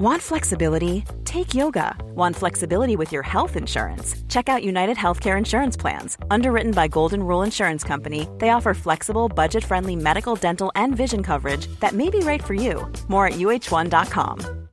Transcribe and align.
Want 0.00 0.22
flexibility? 0.22 1.04
Take 1.26 1.52
yoga. 1.52 1.94
Want 2.14 2.34
flexibility 2.34 2.96
with 2.96 3.12
your 3.12 3.22
health 3.22 3.54
insurance? 3.54 4.16
Check 4.30 4.48
out 4.48 4.64
United 4.64 4.96
Healthcare 4.96 5.36
Insurance 5.36 5.76
Plans. 5.76 6.16
Underwritten 6.30 6.72
by 6.72 6.88
Golden 6.88 7.22
Rule 7.22 7.42
Insurance 7.42 7.84
Company, 7.84 8.26
they 8.38 8.48
offer 8.48 8.72
flexible, 8.72 9.28
budget 9.28 9.62
friendly 9.62 9.96
medical, 9.96 10.36
dental, 10.36 10.72
and 10.74 10.96
vision 10.96 11.22
coverage 11.22 11.66
that 11.80 11.92
may 11.92 12.08
be 12.08 12.20
right 12.20 12.42
for 12.42 12.54
you. 12.54 12.90
More 13.08 13.26
at 13.26 13.34
uhone.com. 13.34 14.68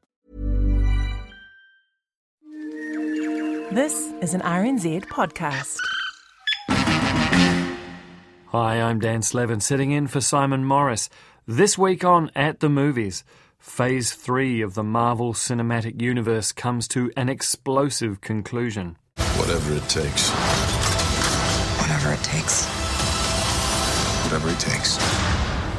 This 3.76 4.14
is 4.22 4.34
an 4.34 4.40
RNZ 4.40 5.08
podcast. 5.08 5.78
Hi, 8.52 8.82
I'm 8.82 9.00
Dan 9.02 9.22
Slevin, 9.24 9.60
sitting 9.60 9.92
in 9.92 10.08
for 10.08 10.22
Simon 10.22 10.64
Morris. 10.64 11.10
This 11.46 11.78
week 11.78 12.06
on 12.06 12.32
At 12.34 12.62
the 12.62 12.70
Movies. 12.70 13.26
Phase 13.60 14.14
3 14.14 14.62
of 14.62 14.76
the 14.76 14.84
Marvel 14.84 15.34
Cinematic 15.34 16.02
Universe 16.02 16.52
comes 16.52 16.88
to 16.90 17.12
an 17.18 17.30
explosive 17.30 18.22
conclusion. 18.22 18.98
Whatever 19.36 19.74
it 19.74 19.88
takes. 19.90 20.30
Whatever 21.80 22.14
it 22.14 22.24
takes. 22.24 22.66
Whatever 24.24 24.50
it 24.50 24.60
takes. 24.60 24.98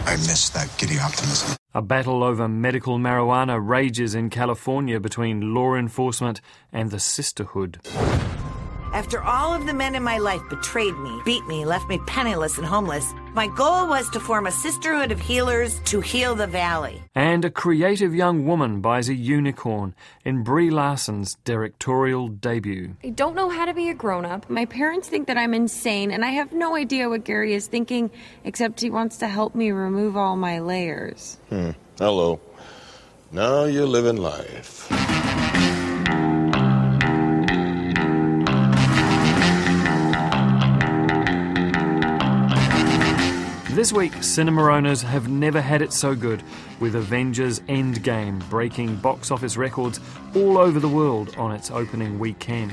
I 0.07 0.17
miss 0.27 0.49
that 0.51 0.73
giddy 0.79 0.99
optimism. 0.99 1.57
A 1.75 1.83
battle 1.83 2.25
over 2.25 2.49
medical 2.49 2.99
marijuana 2.99 3.59
rages 3.61 4.15
in 4.15 4.31
California 4.31 4.99
between 4.99 5.55
law 5.55 5.75
enforcement 5.75 6.41
and 6.73 6.91
the 6.91 6.99
sisterhood. 6.99 7.79
After 8.93 9.23
all 9.23 9.53
of 9.53 9.67
the 9.67 9.75
men 9.75 9.95
in 9.95 10.03
my 10.03 10.19
life 10.19 10.41
betrayed 10.49 10.97
me, 10.97 11.21
beat 11.25 11.47
me, 11.47 11.65
left 11.65 11.89
me 11.89 11.99
penniless 12.07 12.57
and 12.57 12.67
homeless, 12.67 13.15
my 13.35 13.47
goal 13.49 13.87
was 13.87 14.09
to 14.11 14.21
form 14.21 14.47
a 14.47 14.51
sisterhood 14.51 15.13
of 15.13 15.21
healers 15.21 15.79
to 15.81 16.01
heal 16.01 16.35
the 16.35 16.47
valley. 16.47 17.03
And 17.15 17.45
a 17.45 17.51
creative 17.51 18.15
young 18.15 18.47
woman 18.47 18.81
buys 18.81 19.09
a 19.09 19.15
unicorn 19.15 19.95
in 20.25 20.43
Brie 20.43 20.71
Larson's 20.71 21.37
directorial 21.45 22.29
debut. 22.29 22.97
I 23.05 23.11
don't 23.11 23.37
know 23.37 23.51
how 23.51 23.67
to 23.67 23.75
be 23.75 23.91
a 23.91 23.95
grown 23.95 24.25
up. 24.25 24.49
My 24.49 24.65
parents 24.65 25.09
think 25.09 25.27
that 25.27 25.37
I'm 25.37 25.53
insane, 25.53 26.11
and 26.11 26.25
I 26.25 26.31
have 26.31 26.53
no 26.53 26.75
idea 26.75 27.09
what 27.09 27.25
Gary 27.25 27.55
is 27.55 27.67
thinking, 27.67 28.11
except 28.45 28.81
he 28.81 28.91
wants 28.91 29.19
to 29.19 29.29
help 29.29 29.55
me 29.55 29.71
remove 29.71 30.17
all 30.17 30.37
my 30.37 30.61
layers. 30.61 31.39
Hmm. 31.51 31.71
Hello. 31.99 32.41
Now 33.31 33.65
you're 33.65 33.87
living 33.87 34.17
life. 34.17 34.89
This 43.79 43.93
week, 43.93 44.25
cinema 44.25 44.73
owners 44.73 45.03
have 45.03 45.29
never 45.29 45.61
had 45.61 45.83
it 45.83 45.93
so 45.93 46.17
good, 46.17 46.43
with 46.81 46.97
Avengers 46.97 47.61
Endgame 47.69 48.41
breaking 48.51 48.97
box 48.97 49.31
office 49.31 49.57
records 49.57 50.01
all 50.35 50.59
over 50.59 50.81
the 50.81 50.89
world 50.89 51.37
on 51.37 51.53
its 51.53 51.71
opening 51.71 52.19
weekend. 52.19 52.73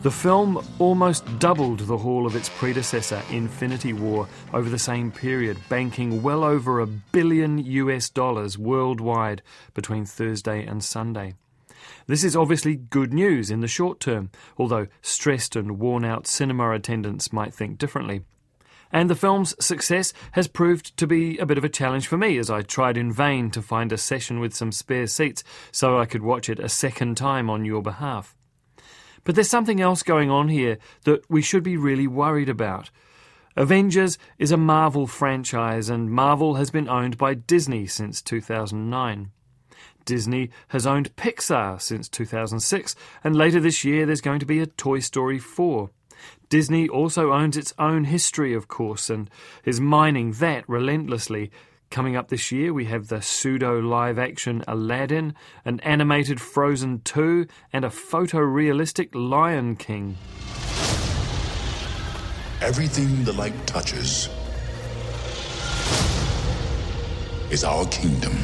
The 0.00 0.10
film 0.10 0.66
almost 0.78 1.26
doubled 1.38 1.80
the 1.80 1.98
haul 1.98 2.26
of 2.26 2.36
its 2.36 2.48
predecessor, 2.48 3.20
Infinity 3.30 3.92
War, 3.92 4.26
over 4.54 4.70
the 4.70 4.78
same 4.78 5.12
period, 5.12 5.58
banking 5.68 6.22
well 6.22 6.42
over 6.42 6.80
a 6.80 6.86
billion 6.86 7.58
US 7.58 8.08
dollars 8.08 8.56
worldwide 8.56 9.42
between 9.74 10.06
Thursday 10.06 10.64
and 10.64 10.82
Sunday. 10.82 11.34
This 12.06 12.24
is 12.24 12.34
obviously 12.34 12.76
good 12.76 13.12
news 13.12 13.50
in 13.50 13.60
the 13.60 13.68
short 13.68 14.00
term, 14.00 14.30
although 14.56 14.86
stressed 15.02 15.54
and 15.54 15.78
worn 15.78 16.02
out 16.02 16.26
cinema 16.26 16.70
attendants 16.70 17.30
might 17.30 17.52
think 17.52 17.76
differently. 17.76 18.22
And 18.92 19.08
the 19.08 19.14
film's 19.14 19.54
success 19.64 20.12
has 20.32 20.48
proved 20.48 20.96
to 20.96 21.06
be 21.06 21.38
a 21.38 21.46
bit 21.46 21.58
of 21.58 21.64
a 21.64 21.68
challenge 21.68 22.08
for 22.08 22.16
me 22.16 22.38
as 22.38 22.50
I 22.50 22.62
tried 22.62 22.96
in 22.96 23.12
vain 23.12 23.50
to 23.52 23.62
find 23.62 23.92
a 23.92 23.98
session 23.98 24.40
with 24.40 24.54
some 24.54 24.72
spare 24.72 25.06
seats 25.06 25.44
so 25.70 25.98
I 25.98 26.06
could 26.06 26.22
watch 26.22 26.48
it 26.48 26.58
a 26.58 26.68
second 26.68 27.16
time 27.16 27.48
on 27.48 27.64
your 27.64 27.82
behalf. 27.82 28.36
But 29.24 29.34
there's 29.34 29.50
something 29.50 29.80
else 29.80 30.02
going 30.02 30.30
on 30.30 30.48
here 30.48 30.78
that 31.04 31.28
we 31.30 31.42
should 31.42 31.62
be 31.62 31.76
really 31.76 32.06
worried 32.06 32.48
about. 32.48 32.90
Avengers 33.56 34.16
is 34.38 34.52
a 34.52 34.56
Marvel 34.56 35.06
franchise, 35.06 35.90
and 35.90 36.10
Marvel 36.10 36.54
has 36.54 36.70
been 36.70 36.88
owned 36.88 37.18
by 37.18 37.34
Disney 37.34 37.86
since 37.86 38.22
2009. 38.22 39.30
Disney 40.04 40.50
has 40.68 40.86
owned 40.86 41.14
Pixar 41.16 41.80
since 41.80 42.08
2006, 42.08 42.94
and 43.22 43.36
later 43.36 43.60
this 43.60 43.84
year 43.84 44.06
there's 44.06 44.20
going 44.20 44.40
to 44.40 44.46
be 44.46 44.60
a 44.60 44.66
Toy 44.66 45.00
Story 45.00 45.38
4. 45.38 45.90
Disney 46.48 46.88
also 46.88 47.32
owns 47.32 47.56
its 47.56 47.72
own 47.78 48.04
history, 48.04 48.54
of 48.54 48.68
course, 48.68 49.08
and 49.08 49.30
is 49.64 49.80
mining 49.80 50.32
that 50.32 50.68
relentlessly. 50.68 51.50
Coming 51.90 52.14
up 52.14 52.28
this 52.28 52.52
year, 52.52 52.72
we 52.72 52.84
have 52.84 53.08
the 53.08 53.20
pseudo 53.20 53.80
live 53.80 54.18
action 54.18 54.62
Aladdin, 54.68 55.34
an 55.64 55.80
animated 55.80 56.40
Frozen 56.40 57.00
2, 57.00 57.46
and 57.72 57.84
a 57.84 57.88
photorealistic 57.88 59.08
Lion 59.12 59.74
King. 59.76 60.16
Everything 62.60 63.24
the 63.24 63.32
light 63.32 63.66
touches 63.66 64.28
is 67.50 67.64
our 67.64 67.86
kingdom. 67.86 68.36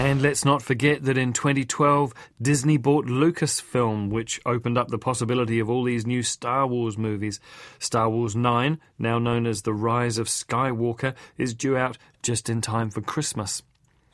And 0.00 0.22
let's 0.22 0.46
not 0.46 0.62
forget 0.62 1.02
that 1.02 1.18
in 1.18 1.34
2012, 1.34 2.14
Disney 2.40 2.78
bought 2.78 3.04
Lucasfilm, 3.04 4.08
which 4.08 4.40
opened 4.46 4.78
up 4.78 4.88
the 4.88 4.96
possibility 4.96 5.60
of 5.60 5.68
all 5.68 5.84
these 5.84 6.06
new 6.06 6.22
Star 6.22 6.66
Wars 6.66 6.96
movies. 6.96 7.38
Star 7.78 8.08
Wars 8.08 8.34
9, 8.34 8.80
now 8.98 9.18
known 9.18 9.46
as 9.46 9.60
The 9.60 9.74
Rise 9.74 10.16
of 10.16 10.28
Skywalker, 10.28 11.14
is 11.36 11.52
due 11.52 11.76
out 11.76 11.98
just 12.22 12.48
in 12.48 12.62
time 12.62 12.88
for 12.88 13.02
Christmas. 13.02 13.62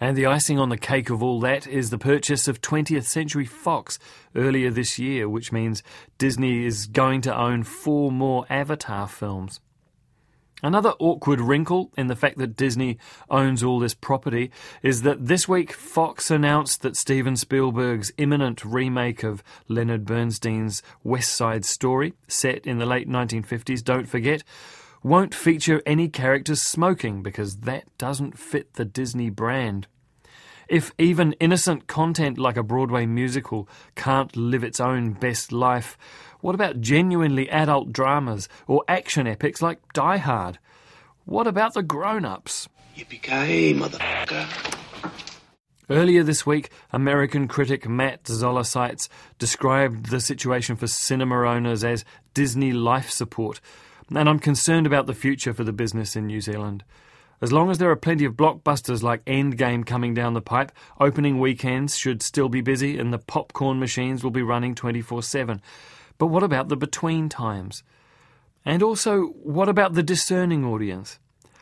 And 0.00 0.16
the 0.16 0.26
icing 0.26 0.58
on 0.58 0.70
the 0.70 0.76
cake 0.76 1.08
of 1.08 1.22
all 1.22 1.38
that 1.42 1.68
is 1.68 1.90
the 1.90 1.98
purchase 1.98 2.48
of 2.48 2.60
20th 2.60 3.04
Century 3.04 3.46
Fox 3.46 4.00
earlier 4.34 4.72
this 4.72 4.98
year, 4.98 5.28
which 5.28 5.52
means 5.52 5.84
Disney 6.18 6.66
is 6.66 6.88
going 6.88 7.20
to 7.20 7.40
own 7.40 7.62
four 7.62 8.10
more 8.10 8.44
Avatar 8.50 9.06
films. 9.06 9.60
Another 10.66 10.94
awkward 10.98 11.40
wrinkle 11.40 11.92
in 11.96 12.08
the 12.08 12.16
fact 12.16 12.38
that 12.38 12.56
Disney 12.56 12.98
owns 13.30 13.62
all 13.62 13.78
this 13.78 13.94
property 13.94 14.50
is 14.82 15.02
that 15.02 15.28
this 15.28 15.46
week 15.46 15.72
Fox 15.72 16.28
announced 16.28 16.82
that 16.82 16.96
Steven 16.96 17.36
Spielberg's 17.36 18.10
imminent 18.18 18.64
remake 18.64 19.22
of 19.22 19.44
Leonard 19.68 20.04
Bernstein's 20.04 20.82
West 21.04 21.34
Side 21.34 21.64
Story, 21.64 22.14
set 22.26 22.66
in 22.66 22.78
the 22.78 22.84
late 22.84 23.08
1950s, 23.08 23.84
don't 23.84 24.08
forget, 24.08 24.42
won't 25.04 25.36
feature 25.36 25.82
any 25.86 26.08
characters 26.08 26.62
smoking 26.62 27.22
because 27.22 27.58
that 27.58 27.84
doesn't 27.96 28.36
fit 28.36 28.74
the 28.74 28.84
Disney 28.84 29.30
brand. 29.30 29.86
If 30.68 30.90
even 30.98 31.34
innocent 31.34 31.86
content 31.86 32.38
like 32.38 32.56
a 32.56 32.64
Broadway 32.64 33.06
musical 33.06 33.68
can't 33.94 34.34
live 34.36 34.64
its 34.64 34.80
own 34.80 35.12
best 35.12 35.52
life, 35.52 35.96
what 36.40 36.54
about 36.54 36.80
genuinely 36.80 37.48
adult 37.50 37.92
dramas 37.92 38.48
or 38.66 38.84
action 38.88 39.26
epics 39.26 39.62
like 39.62 39.92
Die 39.92 40.16
Hard? 40.18 40.58
What 41.24 41.46
about 41.46 41.74
the 41.74 41.82
grown 41.82 42.24
ups? 42.24 42.68
Yippee-ki-yay, 42.96 43.74
motherfucker. 43.74 44.76
Earlier 45.88 46.24
this 46.24 46.44
week, 46.44 46.70
American 46.92 47.46
critic 47.46 47.88
Matt 47.88 48.26
Zoller 48.26 48.64
described 49.38 50.06
the 50.06 50.20
situation 50.20 50.74
for 50.74 50.88
cinema 50.88 51.46
owners 51.46 51.84
as 51.84 52.04
Disney 52.34 52.72
life 52.72 53.08
support, 53.10 53.60
and 54.10 54.28
I'm 54.28 54.40
concerned 54.40 54.86
about 54.86 55.06
the 55.06 55.14
future 55.14 55.54
for 55.54 55.62
the 55.62 55.72
business 55.72 56.16
in 56.16 56.26
New 56.26 56.40
Zealand. 56.40 56.82
As 57.40 57.52
long 57.52 57.70
as 57.70 57.78
there 57.78 57.90
are 57.90 57.96
plenty 57.96 58.24
of 58.24 58.34
blockbusters 58.34 59.02
like 59.02 59.24
Endgame 59.26 59.86
coming 59.86 60.14
down 60.14 60.34
the 60.34 60.40
pipe, 60.40 60.72
opening 60.98 61.38
weekends 61.38 61.96
should 61.96 62.22
still 62.22 62.48
be 62.48 62.62
busy 62.62 62.98
and 62.98 63.12
the 63.12 63.18
popcorn 63.18 63.78
machines 63.78 64.24
will 64.24 64.30
be 64.30 64.42
running 64.42 64.74
24 64.74 65.22
7. 65.22 65.60
But 66.18 66.28
what 66.28 66.42
about 66.42 66.68
the 66.68 66.76
between 66.76 67.28
times? 67.28 67.82
And 68.64 68.82
also, 68.82 69.26
what 69.42 69.68
about 69.68 69.94
the 69.94 70.02
discerning 70.02 70.64
audience? 70.64 71.18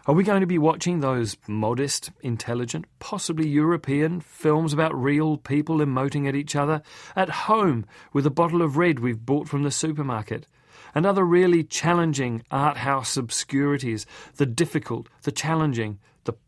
Are 0.06 0.14
we 0.14 0.24
going 0.24 0.42
to 0.42 0.46
be 0.46 0.58
watching 0.58 1.00
those 1.00 1.36
modest, 1.48 2.10
intelligent, 2.20 2.84
possibly 2.98 3.48
European 3.48 4.20
films 4.20 4.72
about 4.72 4.94
real 4.94 5.38
people 5.38 5.78
emoting 5.78 6.28
at 6.28 6.36
each 6.36 6.54
other 6.54 6.82
at 7.16 7.30
home 7.30 7.86
with 8.12 8.26
a 8.26 8.30
bottle 8.30 8.60
of 8.60 8.76
red 8.76 9.00
we've 9.00 9.24
bought 9.24 9.48
from 9.48 9.62
the 9.62 9.70
supermarket? 9.70 10.46
and 10.94 11.04
other 11.04 11.24
really 11.24 11.64
challenging 11.64 12.42
art 12.50 12.76
house 12.78 13.16
obscurities, 13.16 14.06
the 14.36 14.46
difficult, 14.46 15.08
the 15.22 15.32
challenging, 15.32 15.98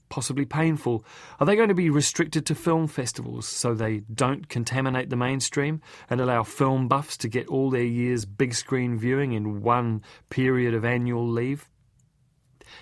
possibly 0.08 0.44
painful, 0.44 1.04
are 1.40 1.46
they 1.46 1.56
going 1.56 1.68
to 1.68 1.74
be 1.74 1.90
restricted 1.90 2.46
to 2.46 2.54
film 2.54 2.86
festivals 2.86 3.46
so 3.46 3.74
they 3.74 3.98
don't 4.12 4.48
contaminate 4.48 5.10
the 5.10 5.16
mainstream 5.16 5.80
and 6.08 6.20
allow 6.20 6.42
film 6.42 6.88
buffs 6.88 7.16
to 7.18 7.28
get 7.28 7.48
all 7.48 7.70
their 7.70 7.82
year's 7.82 8.24
big 8.24 8.54
screen 8.54 8.98
viewing 8.98 9.32
in 9.32 9.62
one 9.62 10.02
period 10.30 10.74
of 10.74 10.84
annual 10.84 11.26
leave? 11.26 11.68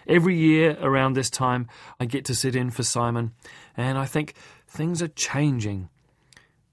Every 0.07 0.37
year 0.37 0.77
around 0.81 1.15
this 1.15 1.31
time, 1.31 1.69
I 2.01 2.07
get 2.07 2.25
to 2.27 2.35
sit 2.35 2.57
in 2.57 2.71
for 2.71 2.83
Simon, 2.83 3.33
and 3.77 3.99
I 3.99 4.07
think 4.07 4.35
things 4.67 5.03
are 5.03 5.09
changing. 5.09 5.89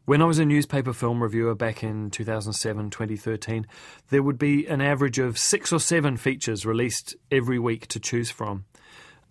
When 0.06 0.22
I 0.22 0.26
was 0.26 0.40
a 0.40 0.46
newspaper 0.46 0.94
film 0.94 1.22
reviewer 1.22 1.56
back 1.56 1.84
in 1.84 2.10
2007 2.10 2.90
2013, 2.90 3.68
there 4.10 4.24
would 4.24 4.40
be 4.40 4.66
an 4.66 4.82
average 4.82 5.20
of 5.20 5.38
six 5.38 5.72
or 5.72 5.80
seven 5.80 6.18
features 6.18 6.66
released 6.66 7.16
every 7.32 7.60
week 7.60 7.88
to 7.88 8.00
choose 8.00 8.32
from. 8.32 8.66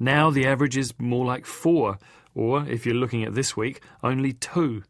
Now 0.00 0.30
the 0.30 0.46
average 0.46 0.78
is 0.78 0.94
more 0.98 1.26
like 1.26 1.44
four, 1.44 1.98
or 2.34 2.66
if 2.66 2.86
you're 2.86 2.94
looking 2.94 3.22
at 3.22 3.34
this 3.34 3.54
week, 3.56 3.82
only 4.02 4.32
two. 4.32 4.82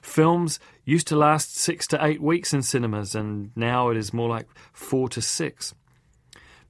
Films 0.00 0.60
used 0.84 1.08
to 1.08 1.16
last 1.16 1.56
six 1.56 1.86
to 1.88 2.04
eight 2.04 2.22
weeks 2.22 2.54
in 2.54 2.62
cinemas, 2.62 3.16
and 3.16 3.50
now 3.56 3.90
it 3.90 3.96
is 3.96 4.14
more 4.14 4.28
like 4.28 4.46
four 4.72 5.08
to 5.08 5.20
six. 5.20 5.74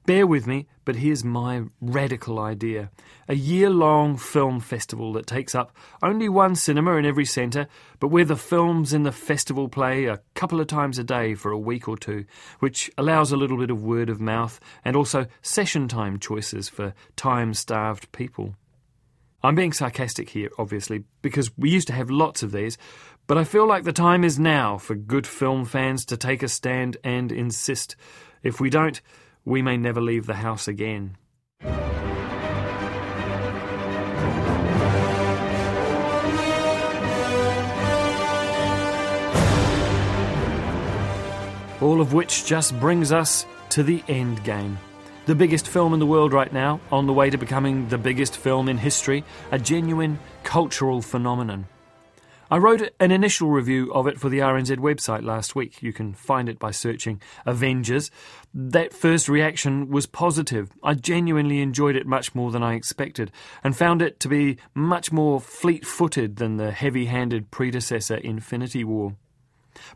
Bear 0.07 0.27
with 0.27 0.47
me, 0.47 0.67
but 0.85 0.97
here's 0.97 1.25
my 1.25 1.63
radical 1.81 2.39
idea. 2.39 2.91
A 3.27 3.35
year 3.35 3.71
long 3.71 4.19
film 4.19 4.61
festival 4.61 5.15
that 5.15 5.27
takes 5.27 5.55
up 5.55 5.75
only 6.03 6.29
one 6.29 6.57
cinema 6.57 6.97
in 6.97 7.07
every 7.07 7.25
centre, 7.25 7.69
but 8.01 8.09
where 8.09 8.27
the 8.27 8.37
films 8.37 8.93
in 8.93 9.05
the 9.05 9.13
festival 9.13 9.67
play 9.67 10.05
a 10.05 10.21
couple 10.35 10.61
of 10.61 10.67
times 10.67 10.99
a 10.99 11.05
day 11.05 11.35
for 11.35 11.53
a 11.53 11.59
week 11.59 11.89
or 11.89 11.97
two, 11.97 12.27
which 12.59 12.91
allows 12.99 13.33
a 13.33 13.37
little 13.39 13.57
bit 13.57 13.71
of 13.71 13.83
word 13.83 14.11
of 14.11 14.21
mouth 14.21 14.61
and 14.85 14.95
also 14.95 15.25
session 15.41 15.89
time 15.89 16.19
choices 16.19 16.69
for 16.69 16.93
time 17.17 17.55
starved 17.55 18.13
people. 18.13 18.57
I'm 19.43 19.55
being 19.55 19.73
sarcastic 19.73 20.29
here, 20.29 20.51
obviously, 20.59 21.05
because 21.23 21.57
we 21.57 21.71
used 21.71 21.87
to 21.87 21.95
have 21.95 22.11
lots 22.11 22.43
of 22.43 22.53
these, 22.53 22.77
but 23.27 23.39
I 23.39 23.45
feel 23.45 23.67
like 23.67 23.85
the 23.85 23.93
time 23.93 24.23
is 24.23 24.39
now 24.39 24.77
for 24.77 24.95
good 24.95 25.27
film 25.27 25.65
fans 25.65 26.05
to 26.07 26.19
take 26.19 26.43
a 26.43 26.49
stand 26.49 26.99
and 27.03 27.33
insist. 27.33 27.97
If 28.43 28.61
we 28.61 28.69
don't, 28.69 29.01
we 29.45 29.63
may 29.63 29.77
never 29.77 30.01
leave 30.01 30.27
the 30.27 30.35
house 30.35 30.69
again. 30.69 31.17
All 41.81 42.01
of 42.01 42.15
which 42.15 42.47
just 42.47 42.79
brings 42.81 43.13
us 43.13 43.45
to 43.71 43.83
the 43.83 44.03
end 44.09 44.43
game. 44.45 44.79
The 45.27 45.35
biggest 45.35 45.69
film 45.69 45.93
in 45.93 46.01
the 46.01 46.07
world 46.07 46.33
right 46.33 46.53
now, 46.53 46.81
on 46.91 47.07
the 47.07 47.13
way 47.13 47.31
to 47.31 47.37
becoming 47.37 47.89
the 47.89 47.99
biggest 47.99 48.37
film 48.37 48.69
in 48.69 48.79
history, 48.79 49.25
a 49.53 49.59
genuine 49.59 50.19
cultural 50.43 51.03
phenomenon. 51.03 51.67
I 52.55 52.59
wrote 52.59 52.89
an 53.01 53.11
initial 53.11 53.51
review 53.51 53.93
of 53.93 54.07
it 54.07 54.21
for 54.21 54.29
the 54.29 54.39
RNZ 54.39 54.77
website 54.77 55.25
last 55.25 55.57
week. 55.57 55.83
You 55.83 55.93
can 55.93 56.15
find 56.15 56.49
it 56.49 56.61
by 56.61 56.71
searching 56.71 57.21
Avengers. 57.45 58.13
That 58.55 58.93
first 58.93 59.29
reaction 59.29 59.89
was 59.91 60.07
positive. 60.07 60.71
I 60.81 60.95
genuinely 60.95 61.61
enjoyed 61.61 61.97
it 61.97 62.07
much 62.07 62.33
more 62.33 62.53
than 62.53 62.63
I 62.63 62.75
expected 62.75 63.33
and 63.65 63.77
found 63.77 64.03
it 64.03 64.21
to 64.21 64.29
be 64.29 64.59
much 64.73 65.11
more 65.11 65.41
fleet 65.41 65.85
footed 65.85 66.37
than 66.37 66.57
the 66.57 66.71
heavy 66.71 67.07
handed 67.07 67.51
predecessor 67.51 68.19
Infinity 68.19 68.85
War. 68.85 69.17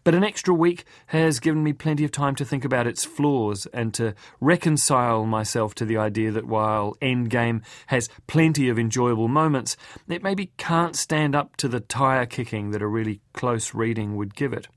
But 0.04 0.14
an 0.14 0.24
extra 0.24 0.54
week 0.54 0.84
has 1.06 1.40
given 1.40 1.62
me 1.62 1.72
plenty 1.72 2.04
of 2.04 2.12
time 2.12 2.34
to 2.36 2.44
think 2.44 2.64
about 2.64 2.86
its 2.86 3.04
flaws 3.04 3.66
and 3.72 3.92
to 3.94 4.14
reconcile 4.40 5.26
myself 5.26 5.74
to 5.76 5.84
the 5.84 5.96
idea 5.96 6.30
that 6.32 6.46
while 6.46 6.96
Endgame 7.00 7.62
has 7.88 8.08
plenty 8.26 8.68
of 8.68 8.78
enjoyable 8.78 9.28
moments, 9.28 9.76
it 10.08 10.22
maybe 10.22 10.52
can't 10.56 10.96
stand 10.96 11.34
up 11.34 11.56
to 11.56 11.68
the 11.68 11.80
tire 11.80 12.26
kicking 12.26 12.70
that 12.70 12.82
a 12.82 12.86
really 12.86 13.20
close 13.32 13.74
reading 13.74 14.16
would 14.16 14.34
give 14.34 14.52
it. 14.52 14.68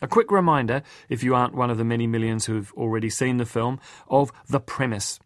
A 0.00 0.06
quick 0.06 0.30
reminder, 0.30 0.82
if 1.08 1.24
you 1.24 1.34
aren't 1.34 1.54
one 1.54 1.70
of 1.70 1.78
the 1.78 1.84
many 1.84 2.06
millions 2.06 2.46
who've 2.46 2.72
already 2.74 3.10
seen 3.10 3.38
the 3.38 3.44
film, 3.44 3.80
of 4.08 4.30
the 4.48 4.60
premise. 4.60 5.18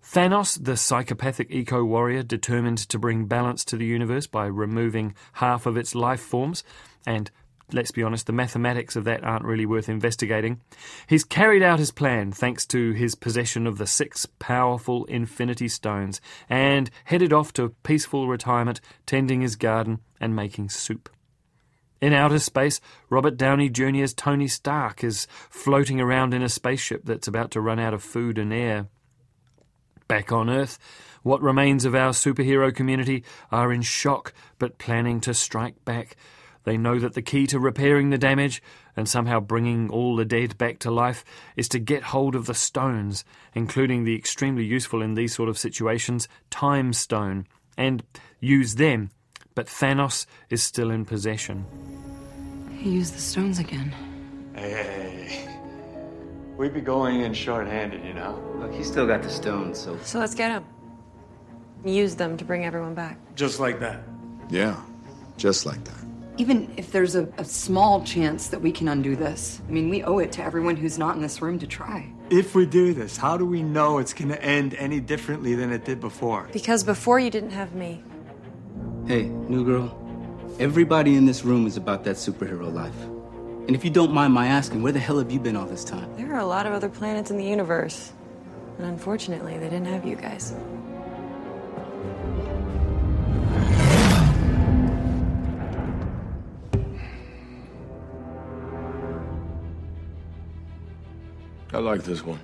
Thanos, 0.00 0.62
the 0.62 0.76
psychopathic 0.76 1.50
eco 1.50 1.82
warrior 1.82 2.22
determined 2.22 2.78
to 2.78 2.98
bring 2.98 3.24
balance 3.24 3.64
to 3.64 3.76
the 3.76 3.86
universe 3.86 4.26
by 4.26 4.46
removing 4.46 5.14
half 5.34 5.66
of 5.66 5.76
its 5.76 5.94
life 5.94 6.20
forms, 6.20 6.62
and 7.06 7.30
let's 7.72 7.90
be 7.90 8.02
honest, 8.02 8.26
the 8.26 8.32
mathematics 8.32 8.96
of 8.96 9.04
that 9.04 9.24
aren't 9.24 9.44
really 9.44 9.66
worth 9.66 9.88
investigating. 9.88 10.60
He's 11.06 11.24
carried 11.24 11.62
out 11.62 11.78
his 11.78 11.90
plan 11.90 12.32
thanks 12.32 12.66
to 12.66 12.92
his 12.92 13.14
possession 13.14 13.66
of 13.66 13.78
the 13.78 13.86
six 13.86 14.26
powerful 14.38 15.04
Infinity 15.06 15.68
Stones 15.68 16.20
and 16.48 16.90
headed 17.04 17.32
off 17.32 17.52
to 17.54 17.74
peaceful 17.82 18.28
retirement, 18.28 18.80
tending 19.06 19.40
his 19.40 19.56
garden 19.56 20.00
and 20.20 20.36
making 20.36 20.68
soup. 20.68 21.08
In 22.00 22.12
outer 22.12 22.38
space, 22.38 22.80
Robert 23.08 23.36
Downey 23.36 23.70
Jr.'s 23.70 24.12
Tony 24.12 24.46
Stark 24.48 25.02
is 25.02 25.26
floating 25.48 26.00
around 26.00 26.34
in 26.34 26.42
a 26.42 26.48
spaceship 26.48 27.02
that's 27.04 27.28
about 27.28 27.50
to 27.52 27.60
run 27.60 27.78
out 27.78 27.94
of 27.94 28.02
food 28.02 28.36
and 28.36 28.52
air. 28.52 28.88
Back 30.06 30.30
on 30.30 30.50
Earth, 30.50 30.78
what 31.22 31.40
remains 31.40 31.86
of 31.86 31.94
our 31.94 32.10
superhero 32.10 32.74
community 32.74 33.24
are 33.50 33.72
in 33.72 33.80
shock 33.80 34.34
but 34.58 34.76
planning 34.76 35.18
to 35.22 35.32
strike 35.32 35.82
back 35.86 36.16
they 36.64 36.76
know 36.76 36.98
that 36.98 37.14
the 37.14 37.22
key 37.22 37.46
to 37.46 37.58
repairing 37.58 38.10
the 38.10 38.18
damage 38.18 38.62
and 38.96 39.08
somehow 39.08 39.40
bringing 39.40 39.88
all 39.90 40.16
the 40.16 40.24
dead 40.24 40.58
back 40.58 40.78
to 40.80 40.90
life 40.90 41.24
is 41.56 41.68
to 41.68 41.78
get 41.78 42.04
hold 42.04 42.34
of 42.34 42.46
the 42.46 42.54
stones, 42.54 43.24
including 43.54 44.04
the 44.04 44.16
extremely 44.16 44.64
useful 44.64 45.02
in 45.02 45.14
these 45.14 45.34
sort 45.34 45.48
of 45.48 45.58
situations 45.58 46.28
Time 46.50 46.92
Stone, 46.92 47.46
and 47.76 48.02
use 48.40 48.74
them. 48.74 49.10
But 49.54 49.66
Thanos 49.66 50.26
is 50.50 50.62
still 50.62 50.90
in 50.90 51.04
possession. 51.04 51.64
He 52.76 52.90
used 52.90 53.14
the 53.14 53.20
stones 53.20 53.58
again. 53.58 53.94
Hey, 54.54 54.70
hey, 54.70 55.26
hey. 55.28 55.58
We'd 56.56 56.74
be 56.74 56.80
going 56.80 57.22
in 57.22 57.34
short-handed, 57.34 58.04
you 58.04 58.14
know. 58.14 58.40
Look, 58.58 58.72
he's 58.72 58.86
still 58.86 59.06
got 59.06 59.22
the 59.22 59.30
stones, 59.30 59.78
so. 59.78 59.98
So 60.02 60.18
let's 60.18 60.34
get 60.34 60.50
him. 60.52 60.64
Use 61.84 62.14
them 62.14 62.36
to 62.36 62.44
bring 62.44 62.64
everyone 62.64 62.94
back. 62.94 63.18
Just 63.34 63.60
like 63.60 63.80
that. 63.80 64.02
Yeah, 64.48 64.80
just 65.36 65.66
like 65.66 65.82
that. 65.84 66.04
Even 66.36 66.72
if 66.76 66.90
there's 66.90 67.14
a, 67.14 67.28
a, 67.38 67.44
small 67.44 68.02
chance 68.02 68.48
that 68.48 68.60
we 68.60 68.72
can 68.72 68.88
undo 68.88 69.14
this, 69.14 69.62
I 69.68 69.70
mean, 69.70 69.88
we 69.88 70.02
owe 70.02 70.18
it 70.18 70.32
to 70.32 70.42
everyone 70.42 70.74
who's 70.74 70.98
not 70.98 71.14
in 71.14 71.22
this 71.22 71.40
room 71.40 71.60
to 71.60 71.66
try. 71.66 72.10
If 72.28 72.56
we 72.56 72.66
do 72.66 72.92
this, 72.92 73.16
how 73.16 73.36
do 73.36 73.46
we 73.46 73.62
know 73.62 73.98
it's 73.98 74.12
gonna 74.12 74.34
end 74.36 74.74
any 74.74 74.98
differently 74.98 75.54
than 75.54 75.70
it 75.72 75.84
did 75.84 76.00
before? 76.00 76.48
Because 76.52 76.82
before 76.82 77.20
you 77.20 77.30
didn't 77.30 77.50
have 77.50 77.74
me. 77.76 78.02
Hey, 79.06 79.24
new 79.26 79.64
girl. 79.64 79.96
Everybody 80.58 81.14
in 81.14 81.24
this 81.24 81.44
room 81.44 81.68
is 81.68 81.76
about 81.76 82.02
that 82.04 82.16
superhero 82.16 82.72
life. 82.72 83.00
And 83.66 83.76
if 83.76 83.84
you 83.84 83.90
don't 83.90 84.12
mind 84.12 84.32
my 84.32 84.48
asking, 84.48 84.82
where 84.82 84.92
the 84.92 84.98
hell 84.98 85.18
have 85.18 85.30
you 85.30 85.38
been 85.38 85.56
all 85.56 85.66
this 85.66 85.84
time? 85.84 86.12
There 86.16 86.34
are 86.34 86.40
a 86.40 86.46
lot 86.46 86.66
of 86.66 86.72
other 86.72 86.88
planets 86.88 87.30
in 87.30 87.36
the 87.36 87.44
universe. 87.44 88.12
And 88.78 88.86
unfortunately, 88.86 89.56
they 89.58 89.68
didn't 89.70 89.86
have 89.86 90.04
you 90.04 90.16
guys. 90.16 90.52
I 101.74 101.78
like 101.78 102.04
this 102.04 102.24
one. 102.24 102.38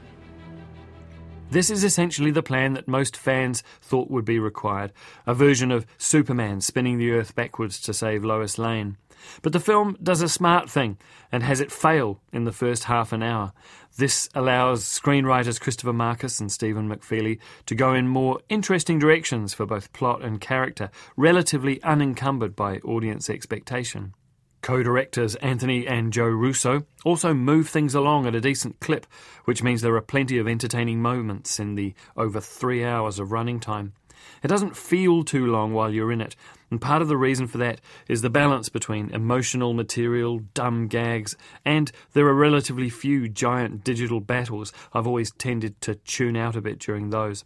This 1.51 1.71
is 1.71 1.85
essentially 1.85 2.33
the 2.33 2.43
plan 2.43 2.75
that 2.75 2.89
most 2.89 3.17
fans 3.17 3.63
thought 3.81 4.11
would 4.11 4.25
be 4.25 4.41
required 4.41 4.93
a 5.25 5.35
version 5.35 5.71
of 5.71 5.87
Superman 5.99 6.61
spinning 6.61 6.99
the 6.99 7.13
Earth 7.13 7.35
backwards 7.37 7.81
to 7.83 7.95
save 7.95 8.25
Lois 8.25 8.59
Lane. 8.59 8.97
But 9.43 9.53
the 9.53 9.61
film 9.61 9.97
does 10.03 10.21
a 10.21 10.29
smart 10.29 10.69
thing 10.69 10.99
and 11.31 11.45
has 11.45 11.61
it 11.61 11.71
fail 11.71 12.21
in 12.33 12.45
the 12.45 12.53
first 12.53 12.85
half 12.85 13.13
an 13.13 13.23
hour. 13.23 13.53
This 13.99 14.29
allows 14.35 14.85
screenwriters 14.85 15.61
Christopher 15.61 15.93
Markus 15.93 16.41
and 16.41 16.51
Stephen 16.51 16.89
McFeely 16.89 17.39
to 17.67 17.75
go 17.77 17.95
in 17.95 18.09
more 18.09 18.41
interesting 18.49 18.99
directions 18.99 19.55
for 19.55 19.67
both 19.67 19.93
plot 19.93 20.23
and 20.23 20.41
character, 20.41 20.91
relatively 21.17 21.81
unencumbered 21.83 22.57
by 22.57 22.79
audience 22.79 23.31
expectation. 23.31 24.15
Co 24.63 24.83
directors 24.83 25.37
Anthony 25.37 25.87
and 25.87 26.13
Joe 26.13 26.29
Russo 26.29 26.85
also 27.05 27.33
move 27.33 27.69
things 27.69 27.95
along 27.95 28.27
at 28.27 28.35
a 28.35 28.41
decent 28.41 28.79
clip, 28.81 29.07
which 29.45 29.63
means 29.63 29.81
there 29.81 29.97
are 29.97 30.03
plenty 30.03 30.37
of 30.39 30.47
entertaining 30.47 31.01
moments 31.01 31.59
in 31.59 31.77
the 31.77 31.95
over 32.17 32.41
three 32.41 32.85
hours 32.85 33.19
of 33.19 33.33
running 33.33 33.59
time. 33.59 33.95
It 34.43 34.49
doesn't 34.49 34.77
feel 34.77 35.25
too 35.25 35.47
long 35.47 35.73
while 35.73 35.93
you're 35.93 36.13
in 36.13 36.21
it, 36.21 36.37
and 36.71 36.81
part 36.81 37.01
of 37.01 37.09
the 37.09 37.17
reason 37.17 37.47
for 37.47 37.57
that 37.59 37.81
is 38.07 38.21
the 38.21 38.29
balance 38.29 38.69
between 38.69 39.11
emotional 39.11 39.73
material, 39.73 40.41
dumb 40.53 40.89
gags, 40.89 41.37
and 41.65 41.91
there 42.13 42.27
are 42.27 42.35
relatively 42.35 42.91
few 42.91 43.29
giant 43.29 43.83
digital 43.83 44.21
battles. 44.21 44.73
I've 44.93 45.07
always 45.07 45.33
tended 45.33 45.81
to 45.83 45.95
tune 45.95 46.37
out 46.37 46.55
a 46.55 46.61
bit 46.61 46.79
during 46.79 47.11
those. 47.11 47.45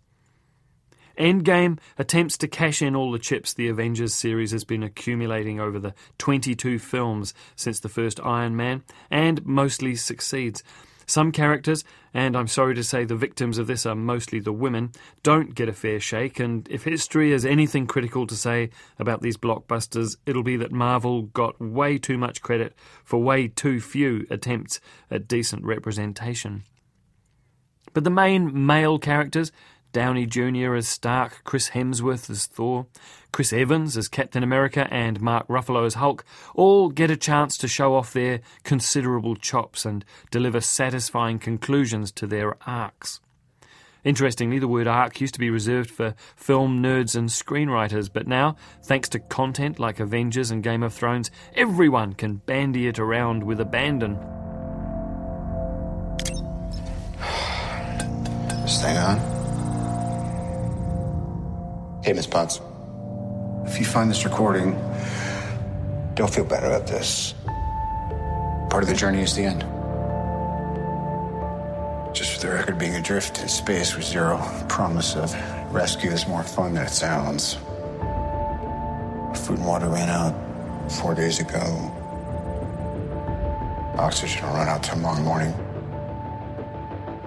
Endgame 1.18 1.78
attempts 1.99 2.37
to 2.38 2.49
cash 2.49 2.83
in 2.83 2.97
all 2.97 3.12
the 3.12 3.18
chips 3.18 3.54
the 3.54 3.68
Avengers 3.68 4.14
series 4.14 4.50
has 4.50 4.64
been 4.64 4.83
accumulating 4.83 5.61
over 5.61 5.78
the 5.78 5.94
22 6.18 6.78
films 6.78 7.35
since 7.56 7.80
the 7.80 7.88
first 7.88 8.21
Iron 8.21 8.56
Man, 8.56 8.83
and 9.11 9.44
mostly 9.47 9.94
succeeds. 9.94 10.62
Some 11.06 11.33
characters, 11.33 11.85
and 12.14 12.37
I'm 12.37 12.49
sorry 12.49 12.75
to 12.76 12.83
say 12.83 13.04
the 13.04 13.14
victims 13.14 13.59
of 13.59 13.66
this 13.66 13.85
are 13.85 13.94
mostly 13.94 14.40
the 14.40 14.52
women, 14.52 14.92
don't 15.23 15.54
get 15.54 15.68
a 15.68 15.73
fair 15.73 16.00
shake, 16.00 16.40
and 16.40 16.66
if 16.71 16.85
history 16.85 17.33
has 17.33 17.44
anything 17.44 17.87
critical 17.87 18.26
to 18.26 18.35
say 18.35 18.71
about 18.99 19.21
these 19.21 19.37
blockbusters, 19.37 20.16
it'll 20.25 20.42
be 20.42 20.56
that 20.56 20.73
Marvel 20.73 21.23
got 21.23 21.61
way 21.61 21.99
too 21.99 22.16
much 22.16 22.40
credit 22.40 22.75
for 23.04 23.23
way 23.23 23.49
too 23.49 23.80
few 23.80 24.26
attempts 24.30 24.80
at 25.11 25.28
decent 25.28 25.64
representation. 25.64 26.64
But 27.92 28.04
the 28.04 28.11
main 28.11 28.66
male 28.66 28.99
characters 28.99 29.52
Downey 29.94 30.26
Jr. 30.26 30.74
as 30.74 30.88
Stark, 30.88 31.44
Chris 31.44 31.70
Hemsworth 31.70 32.28
as 32.28 32.46
Thor, 32.46 32.86
Chris 33.32 33.52
Evans 33.52 33.96
as 33.96 34.08
Captain 34.08 34.42
America, 34.42 34.88
and 34.90 35.20
Mark 35.20 35.46
Ruffalo 35.46 35.86
as 35.86 35.94
Hulk 35.94 36.24
all 36.56 36.88
get 36.88 37.12
a 37.12 37.16
chance 37.16 37.56
to 37.58 37.68
show 37.68 37.94
off 37.94 38.12
their 38.12 38.40
considerable 38.64 39.36
chops 39.36 39.86
and 39.86 40.04
deliver 40.32 40.60
satisfying 40.60 41.38
conclusions 41.38 42.10
to 42.10 42.26
their 42.26 42.56
arcs. 42.66 43.20
Interestingly, 44.02 44.58
the 44.58 44.68
word 44.68 44.88
arc 44.88 45.20
used 45.20 45.34
to 45.34 45.40
be 45.40 45.48
reserved 45.48 45.90
for 45.90 46.16
film 46.34 46.82
nerds 46.82 47.14
and 47.14 47.28
screenwriters, 47.28 48.10
but 48.12 48.26
now, 48.26 48.56
thanks 48.82 49.08
to 49.10 49.20
content 49.20 49.78
like 49.78 50.00
Avengers 50.00 50.50
and 50.50 50.62
Game 50.62 50.82
of 50.82 50.92
Thrones, 50.92 51.30
everyone 51.54 52.14
can 52.14 52.36
bandy 52.46 52.88
it 52.88 52.98
around 52.98 53.44
with 53.44 53.60
abandon. 53.60 54.18
Stay 58.66 58.96
on. 58.96 59.33
Hey, 62.04 62.12
Miss 62.12 62.26
Potts. 62.26 62.61
If 63.64 63.78
you 63.78 63.87
find 63.87 64.11
this 64.11 64.26
recording, 64.26 64.73
don't 66.12 66.28
feel 66.30 66.44
bad 66.44 66.62
about 66.62 66.87
this. 66.87 67.32
Part 68.68 68.82
of 68.82 68.88
the 68.88 68.94
journey 68.94 69.23
is 69.23 69.34
the 69.34 69.44
end. 69.44 69.62
Just 72.14 72.34
for 72.34 72.46
the 72.46 72.52
record, 72.52 72.78
being 72.78 72.94
adrift 72.96 73.40
in 73.40 73.49
space 73.49 73.96
with 73.96 74.04
zero 74.04 74.37
promise 74.68 75.16
of 75.16 75.34
rescue 75.73 76.11
is 76.11 76.28
more 76.28 76.42
fun 76.42 76.75
than 76.75 76.84
it 76.84 76.90
sounds. 76.90 77.54
Food 79.46 79.61
and 79.61 79.66
water 79.66 79.88
ran 79.88 80.11
out 80.11 80.34
four 80.92 81.14
days 81.14 81.40
ago. 81.40 81.58
Oxygen 83.96 84.44
will 84.44 84.52
run 84.52 84.68
out 84.68 84.82
tomorrow 84.82 85.23
morning. 85.23 85.54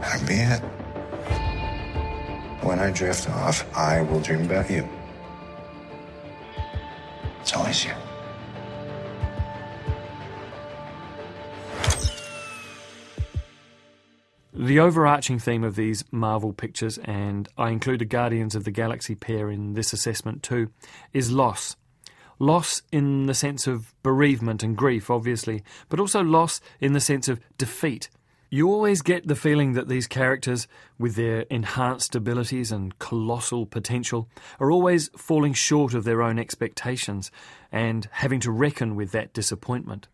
That'll 0.01 0.27
be 0.27 0.35
it. 0.35 0.76
When 2.67 2.79
I 2.79 2.91
drift 2.91 3.29
off, 3.29 3.65
I 3.77 4.01
will 4.01 4.19
dream 4.19 4.41
about 4.41 4.69
you. 4.69 4.85
It's 7.39 7.53
always 7.53 7.85
you. 7.85 7.93
The 14.53 14.81
overarching 14.81 15.39
theme 15.39 15.63
of 15.63 15.77
these 15.77 16.03
Marvel 16.11 16.51
pictures, 16.51 16.97
and 17.05 17.47
I 17.57 17.69
include 17.69 17.99
the 17.99 18.05
Guardians 18.05 18.53
of 18.53 18.65
the 18.65 18.71
Galaxy 18.71 19.15
pair 19.15 19.49
in 19.49 19.73
this 19.73 19.93
assessment 19.93 20.43
too, 20.43 20.69
is 21.13 21.31
loss. 21.31 21.77
Loss 22.37 22.81
in 22.91 23.27
the 23.27 23.33
sense 23.33 23.65
of 23.65 23.93
bereavement 24.03 24.61
and 24.61 24.75
grief, 24.75 25.09
obviously, 25.09 25.63
but 25.87 26.01
also 26.01 26.21
loss 26.21 26.59
in 26.81 26.91
the 26.91 26.99
sense 26.99 27.29
of 27.29 27.39
defeat. 27.57 28.09
You 28.49 28.69
always 28.69 29.01
get 29.01 29.27
the 29.27 29.35
feeling 29.35 29.73
that 29.73 29.89
these 29.89 30.07
characters, 30.07 30.69
with 30.97 31.15
their 31.15 31.41
enhanced 31.49 32.15
abilities 32.15 32.71
and 32.71 32.97
colossal 32.97 33.65
potential, 33.65 34.29
are 34.57 34.71
always 34.71 35.09
falling 35.17 35.53
short 35.53 35.93
of 35.93 36.05
their 36.05 36.21
own 36.21 36.39
expectations 36.39 37.29
and 37.73 38.07
having 38.11 38.39
to 38.39 38.51
reckon 38.51 38.95
with 38.95 39.11
that 39.11 39.33
disappointment. 39.33 40.07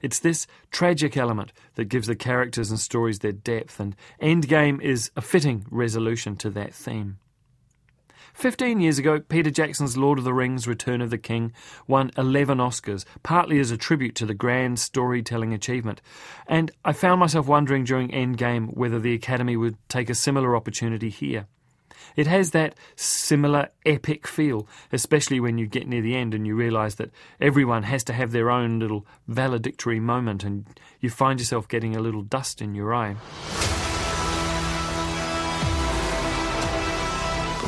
It's 0.00 0.20
this 0.20 0.46
tragic 0.70 1.16
element 1.16 1.52
that 1.74 1.86
gives 1.86 2.06
the 2.06 2.14
characters 2.14 2.70
and 2.70 2.78
stories 2.78 3.18
their 3.18 3.32
depth, 3.32 3.80
and 3.80 3.96
Endgame 4.20 4.80
is 4.80 5.10
a 5.16 5.20
fitting 5.20 5.66
resolution 5.68 6.36
to 6.36 6.50
that 6.50 6.72
theme. 6.72 7.18
Fifteen 8.34 8.80
years 8.80 8.98
ago, 8.98 9.20
Peter 9.20 9.50
Jackson's 9.50 9.96
Lord 9.96 10.18
of 10.18 10.24
the 10.24 10.32
Rings 10.32 10.66
Return 10.66 11.00
of 11.00 11.10
the 11.10 11.18
King 11.18 11.52
won 11.86 12.10
11 12.16 12.58
Oscars, 12.58 13.04
partly 13.22 13.60
as 13.60 13.70
a 13.70 13.76
tribute 13.76 14.14
to 14.16 14.26
the 14.26 14.34
grand 14.34 14.80
storytelling 14.80 15.52
achievement. 15.52 16.00
And 16.46 16.70
I 16.84 16.92
found 16.92 17.20
myself 17.20 17.46
wondering 17.46 17.84
during 17.84 18.08
Endgame 18.08 18.74
whether 18.74 18.98
the 18.98 19.14
Academy 19.14 19.56
would 19.56 19.76
take 19.88 20.10
a 20.10 20.14
similar 20.14 20.56
opportunity 20.56 21.10
here. 21.10 21.46
It 22.16 22.26
has 22.26 22.50
that 22.50 22.74
similar 22.96 23.68
epic 23.86 24.26
feel, 24.26 24.66
especially 24.92 25.40
when 25.40 25.58
you 25.58 25.66
get 25.66 25.86
near 25.86 26.02
the 26.02 26.16
end 26.16 26.34
and 26.34 26.46
you 26.46 26.54
realise 26.54 26.96
that 26.96 27.10
everyone 27.40 27.84
has 27.84 28.02
to 28.04 28.12
have 28.12 28.32
their 28.32 28.50
own 28.50 28.78
little 28.78 29.06
valedictory 29.28 30.00
moment 30.00 30.42
and 30.42 30.66
you 31.00 31.10
find 31.10 31.38
yourself 31.38 31.68
getting 31.68 31.96
a 31.96 32.00
little 32.00 32.22
dust 32.22 32.60
in 32.60 32.74
your 32.74 32.94
eye. 32.94 33.16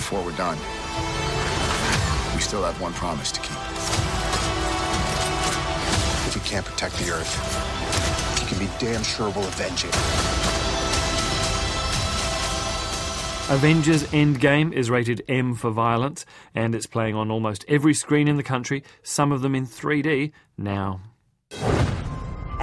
Before 0.04 0.22
we're 0.22 0.36
done, 0.36 0.58
we 2.34 2.42
still 2.42 2.62
have 2.62 2.78
one 2.78 2.92
promise 2.92 3.32
to 3.32 3.40
keep. 3.40 3.56
If 6.26 6.34
we 6.34 6.42
can't 6.42 6.66
protect 6.66 6.98
the 6.98 7.10
Earth, 7.10 8.38
you 8.38 8.46
can 8.46 8.58
be 8.58 8.70
damn 8.78 9.02
sure 9.02 9.30
we'll 9.30 9.48
avenge 9.48 9.86
it. 9.86 9.94
Avengers 13.50 14.02
Endgame 14.12 14.74
is 14.74 14.90
rated 14.90 15.24
M 15.26 15.54
for 15.54 15.70
violence, 15.70 16.26
and 16.54 16.74
it's 16.74 16.86
playing 16.86 17.14
on 17.14 17.30
almost 17.30 17.64
every 17.66 17.94
screen 17.94 18.28
in 18.28 18.36
the 18.36 18.42
country, 18.42 18.84
some 19.02 19.32
of 19.32 19.40
them 19.40 19.54
in 19.54 19.64
3D 19.66 20.32
now. 20.58 21.00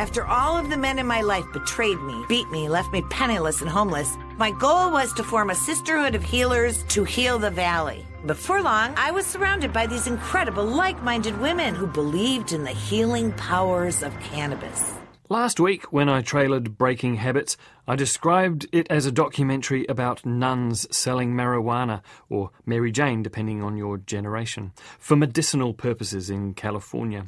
After 0.01 0.25
all 0.25 0.57
of 0.57 0.71
the 0.71 0.77
men 0.77 0.97
in 0.97 1.05
my 1.05 1.21
life 1.21 1.45
betrayed 1.53 2.01
me, 2.01 2.25
beat 2.27 2.49
me, 2.49 2.67
left 2.67 2.91
me 2.91 3.03
penniless 3.03 3.61
and 3.61 3.69
homeless, 3.69 4.17
my 4.39 4.49
goal 4.49 4.91
was 4.91 5.13
to 5.13 5.23
form 5.23 5.51
a 5.51 5.61
sisterhood 5.69 6.15
of 6.15 6.23
healers 6.23 6.81
to 6.85 7.03
heal 7.03 7.37
the 7.37 7.51
valley. 7.51 8.03
Before 8.25 8.63
long, 8.63 8.95
I 8.97 9.11
was 9.11 9.27
surrounded 9.27 9.71
by 9.71 9.85
these 9.85 10.07
incredible, 10.07 10.65
like 10.65 11.03
minded 11.03 11.39
women 11.39 11.75
who 11.75 11.85
believed 11.85 12.51
in 12.51 12.63
the 12.63 12.71
healing 12.71 13.31
powers 13.33 14.01
of 14.01 14.19
cannabis. 14.21 14.91
Last 15.29 15.59
week, 15.59 15.93
when 15.93 16.09
I 16.09 16.23
trailered 16.23 16.77
Breaking 16.77 17.17
Habits, 17.17 17.55
I 17.87 17.95
described 17.95 18.65
it 18.71 18.87
as 18.89 19.05
a 19.05 19.11
documentary 19.11 19.85
about 19.85 20.25
nuns 20.25 20.87
selling 20.89 21.35
marijuana, 21.35 22.01
or 22.27 22.49
Mary 22.65 22.91
Jane, 22.91 23.21
depending 23.21 23.61
on 23.61 23.77
your 23.77 23.99
generation, 23.99 24.71
for 24.97 25.15
medicinal 25.15 25.75
purposes 25.75 26.31
in 26.31 26.55
California. 26.55 27.25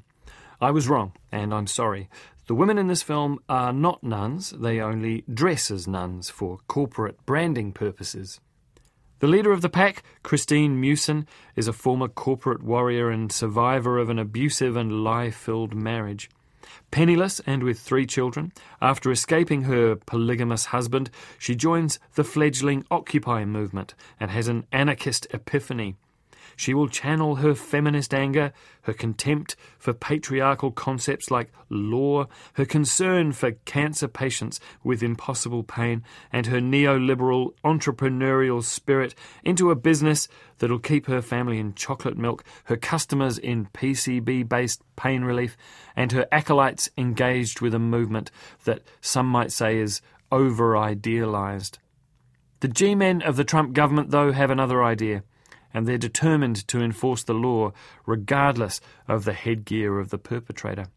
I 0.63 0.71
was 0.71 0.87
wrong, 0.87 1.11
and 1.29 1.53
I'm 1.53 1.67
sorry. 1.67 2.09
The 2.45 2.55
women 2.55 2.77
in 2.77 2.87
this 2.87 3.03
film 3.03 3.39
are 3.47 3.71
not 3.71 4.03
nuns, 4.03 4.49
they 4.49 4.81
only 4.81 5.23
dress 5.33 5.71
as 5.71 5.87
nuns 5.87 6.29
for 6.29 6.59
corporate 6.67 7.25
branding 7.25 7.71
purposes. 7.71 8.41
The 9.19 9.27
leader 9.27 9.53
of 9.53 9.61
the 9.61 9.69
pack, 9.69 10.03
Christine 10.23 10.81
Meeusen, 10.81 11.25
is 11.55 11.69
a 11.69 11.73
former 11.73 12.09
corporate 12.09 12.61
warrior 12.61 13.09
and 13.09 13.31
survivor 13.31 13.97
of 13.97 14.09
an 14.09 14.19
abusive 14.19 14.75
and 14.75 15.05
lie 15.05 15.31
filled 15.31 15.73
marriage. 15.73 16.29
Penniless 16.91 17.39
and 17.45 17.63
with 17.63 17.79
three 17.79 18.05
children, 18.05 18.51
after 18.81 19.09
escaping 19.09 19.63
her 19.63 19.95
polygamous 19.95 20.65
husband, 20.65 21.09
she 21.39 21.55
joins 21.55 21.97
the 22.15 22.25
fledgling 22.25 22.85
Occupy 22.91 23.45
movement 23.45 23.95
and 24.19 24.31
has 24.31 24.49
an 24.49 24.65
anarchist 24.73 25.27
epiphany. 25.31 25.95
She 26.55 26.73
will 26.73 26.87
channel 26.87 27.35
her 27.35 27.55
feminist 27.55 28.13
anger, 28.13 28.53
her 28.83 28.93
contempt 28.93 29.55
for 29.77 29.93
patriarchal 29.93 30.71
concepts 30.71 31.31
like 31.31 31.51
law, 31.69 32.27
her 32.53 32.65
concern 32.65 33.31
for 33.31 33.51
cancer 33.65 34.07
patients 34.07 34.59
with 34.83 35.03
impossible 35.03 35.63
pain, 35.63 36.03
and 36.31 36.47
her 36.47 36.59
neoliberal 36.59 37.53
entrepreneurial 37.63 38.63
spirit 38.63 39.15
into 39.43 39.71
a 39.71 39.75
business 39.75 40.27
that'll 40.59 40.79
keep 40.79 41.07
her 41.07 41.21
family 41.21 41.59
in 41.59 41.73
chocolate 41.73 42.17
milk, 42.17 42.43
her 42.65 42.77
customers 42.77 43.37
in 43.37 43.67
PCB 43.67 44.47
based 44.47 44.81
pain 44.95 45.23
relief, 45.23 45.57
and 45.95 46.11
her 46.11 46.27
acolytes 46.31 46.89
engaged 46.97 47.61
with 47.61 47.73
a 47.73 47.79
movement 47.79 48.31
that 48.65 48.81
some 49.01 49.27
might 49.27 49.51
say 49.51 49.77
is 49.77 50.01
over 50.31 50.75
idealized. 50.77 51.79
The 52.59 52.67
G 52.67 52.95
men 52.95 53.21
of 53.21 53.35
the 53.35 53.43
Trump 53.43 53.73
government, 53.73 54.11
though, 54.11 54.31
have 54.31 54.49
another 54.49 54.83
idea 54.83 55.23
and 55.73 55.87
they're 55.87 55.97
determined 55.97 56.67
to 56.67 56.81
enforce 56.81 57.23
the 57.23 57.33
law 57.33 57.71
regardless 58.05 58.79
of 59.07 59.25
the 59.25 59.33
headgear 59.33 59.99
of 59.99 60.09
the 60.09 60.17
perpetrator. 60.17 60.87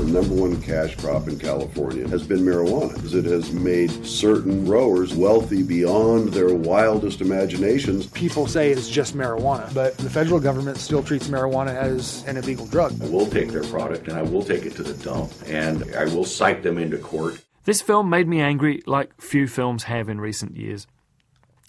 The 0.00 0.04
number 0.06 0.34
one 0.34 0.62
cash 0.62 0.94
crop 0.96 1.28
in 1.28 1.38
California 1.38 2.06
has 2.08 2.26
been 2.26 2.40
marijuana 2.40 2.94
because 2.94 3.14
it 3.14 3.24
has 3.24 3.52
made 3.52 3.90
certain 4.06 4.64
growers 4.64 5.12
wealthy 5.14 5.62
beyond 5.62 6.32
their 6.32 6.54
wildest 6.54 7.20
imaginations. 7.20 8.06
People 8.06 8.46
say 8.46 8.70
it's 8.70 8.88
just 8.88 9.16
marijuana, 9.16 9.72
but 9.74 9.98
the 9.98 10.08
federal 10.08 10.38
government 10.38 10.78
still 10.78 11.02
treats 11.02 11.28
marijuana 11.28 11.74
as 11.74 12.24
an 12.26 12.36
illegal 12.36 12.66
drug. 12.66 13.02
I 13.02 13.08
will 13.08 13.26
take 13.26 13.50
their 13.50 13.64
product 13.64 14.08
and 14.08 14.16
I 14.16 14.22
will 14.22 14.42
take 14.42 14.64
it 14.64 14.76
to 14.76 14.82
the 14.82 14.94
dump 15.04 15.32
and 15.46 15.84
I 15.96 16.04
will 16.04 16.24
cite 16.24 16.62
them 16.62 16.78
into 16.78 16.96
court. 16.96 17.44
This 17.64 17.82
film 17.82 18.08
made 18.08 18.28
me 18.28 18.40
angry 18.40 18.82
like 18.86 19.20
few 19.20 19.48
films 19.48 19.84
have 19.84 20.08
in 20.08 20.20
recent 20.20 20.56
years 20.56 20.86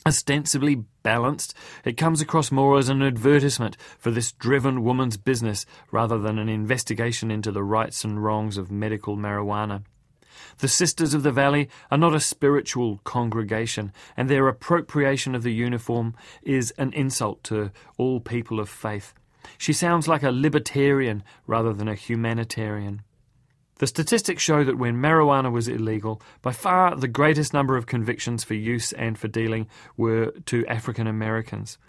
ostensibly 0.05 0.84
balanced, 1.03 1.53
it 1.86 1.98
comes 1.98 2.22
across 2.22 2.51
more 2.51 2.77
as 2.77 2.89
an 2.89 3.01
advertisement 3.01 3.77
for 4.00 4.12
this 4.12 4.31
driven 4.31 4.84
woman's 4.84 5.17
business 5.17 5.65
rather 5.91 6.17
than 6.17 6.39
an 6.39 6.50
investigation 6.50 7.31
into 7.31 7.51
the 7.51 7.63
rights 7.63 8.03
and 8.03 8.24
wrongs 8.24 8.58
of 8.58 8.72
medical 8.72 9.15
marijuana. 9.15 9.84
The 10.58 10.67
Sisters 10.67 11.13
of 11.13 11.24
the 11.24 11.31
Valley 11.31 11.70
are 11.89 11.98
not 11.98 12.15
a 12.15 12.20
spiritual 12.20 13.00
congregation, 13.03 13.91
and 14.17 14.29
their 14.29 14.48
appropriation 14.48 15.36
of 15.36 15.43
the 15.43 15.53
uniform 15.53 16.15
is 16.41 16.72
an 16.77 16.93
insult 16.93 17.43
to 17.46 17.72
all 17.98 18.20
people 18.20 18.60
of 18.60 18.70
faith. 18.70 19.13
She 19.58 19.74
sounds 19.74 20.08
like 20.08 20.24
a 20.24 20.31
libertarian 20.31 21.24
rather 21.48 21.74
than 21.74 21.88
a 21.88 21.96
humanitarian. 21.96 23.01
The 23.81 23.88
statistics 23.88 24.43
show 24.43 24.63
that 24.63 24.77
when 24.77 24.97
marijuana 24.97 25.51
was 25.51 25.67
illegal, 25.67 26.21
by 26.43 26.51
far 26.51 26.95
the 26.95 27.07
greatest 27.07 27.51
number 27.51 27.75
of 27.75 27.88
convictions 27.88 28.43
for 28.43 28.53
use 28.53 28.93
and 28.93 29.17
for 29.17 29.27
dealing 29.27 29.67
were 29.97 30.33
to 30.45 30.67
African 30.67 31.07
Americans. 31.07 31.79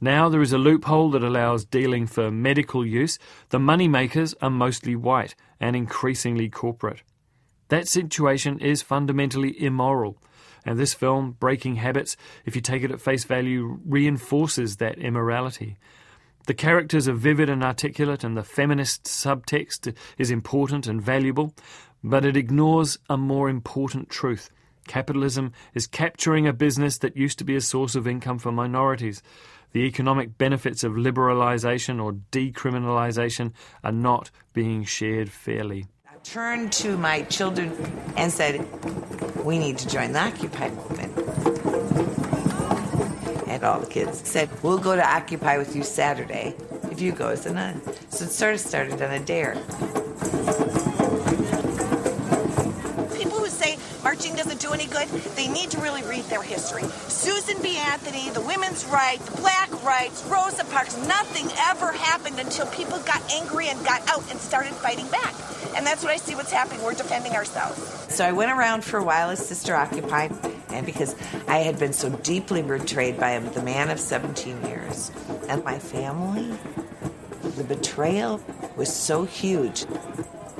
Now 0.00 0.30
there 0.30 0.40
is 0.40 0.54
a 0.54 0.56
loophole 0.56 1.10
that 1.10 1.22
allows 1.22 1.66
dealing 1.66 2.06
for 2.06 2.30
medical 2.30 2.86
use. 2.86 3.18
The 3.50 3.58
money 3.58 3.88
makers 3.88 4.34
are 4.40 4.48
mostly 4.48 4.96
white 4.96 5.34
and 5.60 5.76
increasingly 5.76 6.48
corporate. 6.48 7.02
That 7.68 7.88
situation 7.88 8.58
is 8.58 8.80
fundamentally 8.80 9.62
immoral. 9.62 10.16
And 10.64 10.78
this 10.78 10.94
film, 10.94 11.32
Breaking 11.32 11.76
Habits, 11.76 12.16
if 12.46 12.56
you 12.56 12.62
take 12.62 12.82
it 12.82 12.90
at 12.90 13.02
face 13.02 13.24
value, 13.24 13.80
reinforces 13.84 14.76
that 14.76 14.96
immorality. 14.96 15.76
The 16.48 16.54
characters 16.54 17.06
are 17.06 17.12
vivid 17.12 17.50
and 17.50 17.62
articulate, 17.62 18.24
and 18.24 18.34
the 18.34 18.42
feminist 18.42 19.04
subtext 19.04 19.94
is 20.16 20.30
important 20.30 20.86
and 20.86 20.98
valuable, 20.98 21.52
but 22.02 22.24
it 22.24 22.38
ignores 22.38 22.98
a 23.10 23.18
more 23.18 23.50
important 23.50 24.08
truth. 24.08 24.48
Capitalism 24.86 25.52
is 25.74 25.86
capturing 25.86 26.48
a 26.48 26.54
business 26.54 26.96
that 26.98 27.18
used 27.18 27.38
to 27.40 27.44
be 27.44 27.54
a 27.54 27.60
source 27.60 27.94
of 27.94 28.08
income 28.08 28.38
for 28.38 28.50
minorities. 28.50 29.22
The 29.72 29.80
economic 29.80 30.38
benefits 30.38 30.82
of 30.84 30.92
liberalisation 30.92 32.02
or 32.02 32.14
decriminalisation 32.32 33.52
are 33.84 33.92
not 33.92 34.30
being 34.54 34.84
shared 34.84 35.28
fairly. 35.28 35.84
I 36.10 36.16
turned 36.22 36.72
to 36.72 36.96
my 36.96 37.24
children 37.24 37.76
and 38.16 38.32
said, 38.32 38.66
We 39.44 39.58
need 39.58 39.76
to 39.76 39.86
join 39.86 40.12
the 40.12 40.20
Occupy 40.20 40.70
movement. 40.70 42.27
And 43.48 43.64
all 43.64 43.80
the 43.80 43.86
kids 43.86 44.28
said, 44.28 44.48
We'll 44.62 44.78
go 44.78 44.94
to 44.94 45.06
Occupy 45.06 45.58
with 45.58 45.74
you 45.74 45.82
Saturday 45.82 46.54
if 46.90 47.00
you 47.00 47.12
go 47.12 47.28
as 47.28 47.46
a 47.46 47.52
nun. 47.52 47.80
So 48.10 48.24
it 48.24 48.30
sort 48.30 48.54
of 48.54 48.60
started 48.60 49.00
on 49.00 49.10
a 49.10 49.18
dare. 49.18 49.54
People 53.16 53.38
who 53.38 53.48
say 53.48 53.78
marching 54.02 54.34
doesn't 54.34 54.60
do 54.60 54.72
any 54.72 54.86
good, 54.86 55.08
they 55.34 55.48
need 55.48 55.70
to 55.70 55.80
really 55.80 56.02
read 56.02 56.24
their 56.24 56.42
history. 56.42 56.82
Susan 57.08 57.60
B. 57.62 57.76
Anthony, 57.78 58.30
the 58.30 58.40
women's 58.42 58.84
rights, 58.86 59.24
the 59.30 59.40
black 59.40 59.70
rights, 59.84 60.24
Rosa 60.24 60.64
Parks, 60.66 60.96
nothing 61.06 61.48
ever 61.68 61.92
happened 61.92 62.38
until 62.38 62.66
people 62.66 62.98
got 63.00 63.22
angry 63.32 63.68
and 63.68 63.82
got 63.84 64.06
out 64.08 64.28
and 64.30 64.38
started 64.38 64.72
fighting 64.74 65.08
back. 65.08 65.34
And 65.76 65.86
that's 65.86 66.02
what 66.02 66.12
I 66.12 66.16
see 66.16 66.34
what's 66.34 66.52
happening. 66.52 66.82
We're 66.82 66.94
defending 66.94 67.32
ourselves. 67.32 67.78
So 68.14 68.24
I 68.24 68.32
went 68.32 68.50
around 68.50 68.84
for 68.84 68.98
a 68.98 69.04
while 69.04 69.30
as 69.30 69.44
Sister 69.46 69.74
Occupy, 69.74 70.28
and 70.70 70.84
because 70.84 71.14
I 71.46 71.58
had 71.58 71.78
been 71.78 71.92
so 71.92 72.10
deeply 72.10 72.62
betrayed 72.62 73.18
by 73.18 73.38
the 73.38 73.62
man 73.62 73.90
of 73.90 73.98
17 74.00 74.66
years 74.66 75.10
and 75.48 75.64
my 75.64 75.78
family, 75.78 76.56
the 77.56 77.64
betrayal 77.64 78.40
was 78.76 78.94
so 78.94 79.24
huge 79.24 79.86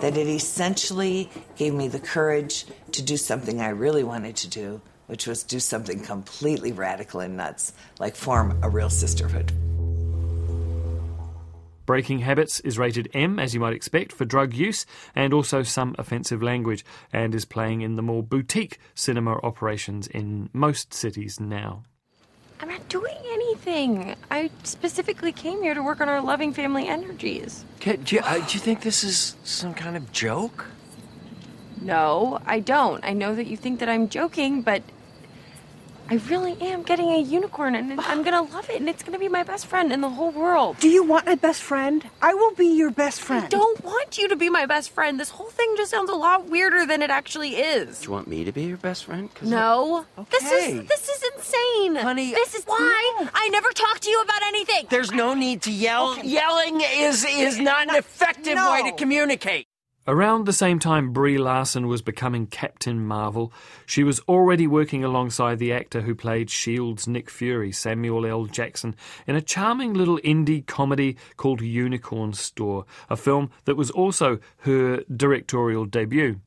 that 0.00 0.16
it 0.16 0.26
essentially 0.26 1.30
gave 1.56 1.74
me 1.74 1.88
the 1.88 1.98
courage 1.98 2.66
to 2.92 3.02
do 3.02 3.16
something 3.16 3.60
I 3.60 3.70
really 3.70 4.04
wanted 4.04 4.36
to 4.36 4.48
do, 4.48 4.80
which 5.06 5.26
was 5.26 5.42
do 5.42 5.60
something 5.60 6.00
completely 6.00 6.72
radical 6.72 7.20
and 7.20 7.36
nuts, 7.36 7.72
like 7.98 8.16
form 8.16 8.58
a 8.62 8.68
real 8.68 8.90
sisterhood. 8.90 9.52
Breaking 11.88 12.18
Habits 12.18 12.60
is 12.60 12.78
rated 12.78 13.08
M, 13.14 13.38
as 13.38 13.54
you 13.54 13.60
might 13.60 13.72
expect, 13.72 14.12
for 14.12 14.26
drug 14.26 14.52
use 14.52 14.84
and 15.14 15.32
also 15.32 15.62
some 15.62 15.94
offensive 15.98 16.42
language, 16.42 16.84
and 17.14 17.34
is 17.34 17.46
playing 17.46 17.80
in 17.80 17.96
the 17.96 18.02
more 18.02 18.22
boutique 18.22 18.78
cinema 18.94 19.38
operations 19.42 20.06
in 20.06 20.50
most 20.52 20.92
cities 20.92 21.40
now. 21.40 21.84
I'm 22.60 22.68
not 22.68 22.86
doing 22.90 23.16
anything. 23.32 24.14
I 24.30 24.50
specifically 24.64 25.32
came 25.32 25.62
here 25.62 25.72
to 25.72 25.82
work 25.82 26.02
on 26.02 26.10
our 26.10 26.20
loving 26.20 26.52
family 26.52 26.86
energies. 26.86 27.64
Kid, 27.80 28.04
do 28.04 28.16
you, 28.16 28.22
uh, 28.22 28.34
do 28.34 28.52
you 28.52 28.60
think 28.60 28.82
this 28.82 29.02
is 29.02 29.36
some 29.42 29.72
kind 29.72 29.96
of 29.96 30.12
joke? 30.12 30.66
No, 31.80 32.38
I 32.44 32.60
don't. 32.60 33.02
I 33.02 33.14
know 33.14 33.34
that 33.34 33.46
you 33.46 33.56
think 33.56 33.80
that 33.80 33.88
I'm 33.88 34.10
joking, 34.10 34.60
but 34.60 34.82
I 36.10 36.14
really 36.30 36.56
am 36.62 36.82
getting 36.84 37.10
a 37.10 37.18
unicorn 37.20 37.74
and 37.74 38.00
I'm 38.00 38.22
gonna 38.22 38.40
love 38.40 38.70
it 38.70 38.76
and 38.80 38.88
it's 38.88 39.02
gonna 39.02 39.18
be 39.18 39.28
my 39.28 39.42
best 39.42 39.66
friend 39.66 39.92
in 39.92 40.00
the 40.00 40.08
whole 40.08 40.30
world. 40.30 40.78
Do 40.80 40.88
you 40.88 41.02
want 41.02 41.26
my 41.26 41.34
best 41.34 41.62
friend? 41.62 42.02
I 42.22 42.32
will 42.32 42.52
be 42.54 42.66
your 42.66 42.90
best 42.90 43.20
friend. 43.20 43.44
I 43.44 43.48
don't 43.48 43.84
want 43.84 44.16
you 44.16 44.26
to 44.28 44.36
be 44.36 44.48
my 44.48 44.64
best 44.64 44.88
friend. 44.90 45.20
This 45.20 45.28
whole 45.28 45.50
thing 45.50 45.74
just 45.76 45.90
sounds 45.90 46.08
a 46.08 46.14
lot 46.14 46.46
weirder 46.48 46.86
than 46.86 47.02
it 47.02 47.10
actually 47.10 47.56
is. 47.56 47.98
Do 48.00 48.06
you 48.06 48.12
want 48.12 48.26
me 48.26 48.42
to 48.44 48.52
be 48.52 48.62
your 48.62 48.78
best 48.78 49.04
friend? 49.04 49.28
No. 49.42 50.06
This 50.30 50.44
Okay. 50.46 50.78
is 50.80 50.88
this 50.88 51.08
is 51.10 51.22
insane. 51.36 51.96
Honey, 51.96 52.32
This 52.32 52.54
is 52.54 52.64
why 52.64 53.28
I 53.34 53.48
never 53.50 53.70
talk 53.72 54.00
to 54.00 54.10
you 54.10 54.20
about 54.22 54.42
anything. 54.46 54.86
There's 54.88 55.12
no 55.12 55.34
need 55.34 55.60
to 55.62 55.70
yell. 55.70 56.18
Yelling 56.24 56.80
is 56.80 57.24
is 57.24 57.58
not 57.58 57.86
an 57.90 57.96
effective 57.96 58.56
way 58.56 58.82
to 58.90 58.92
communicate. 58.96 59.67
Around 60.08 60.46
the 60.46 60.54
same 60.54 60.78
time 60.78 61.12
Brie 61.12 61.36
Larson 61.36 61.86
was 61.86 62.00
becoming 62.00 62.46
Captain 62.46 63.04
Marvel, 63.04 63.52
she 63.84 64.02
was 64.02 64.20
already 64.20 64.66
working 64.66 65.04
alongside 65.04 65.58
the 65.58 65.70
actor 65.70 66.00
who 66.00 66.14
played 66.14 66.48
S.H.I.E.L.D.'s 66.48 67.06
Nick 67.06 67.28
Fury, 67.28 67.70
Samuel 67.72 68.24
L. 68.24 68.46
Jackson, 68.46 68.96
in 69.26 69.36
a 69.36 69.42
charming 69.42 69.92
little 69.92 70.16
indie 70.20 70.64
comedy 70.66 71.18
called 71.36 71.60
Unicorn 71.60 72.32
Store, 72.32 72.86
a 73.10 73.18
film 73.18 73.50
that 73.66 73.76
was 73.76 73.90
also 73.90 74.38
her 74.60 75.02
directorial 75.14 75.84
debut. 75.84 76.40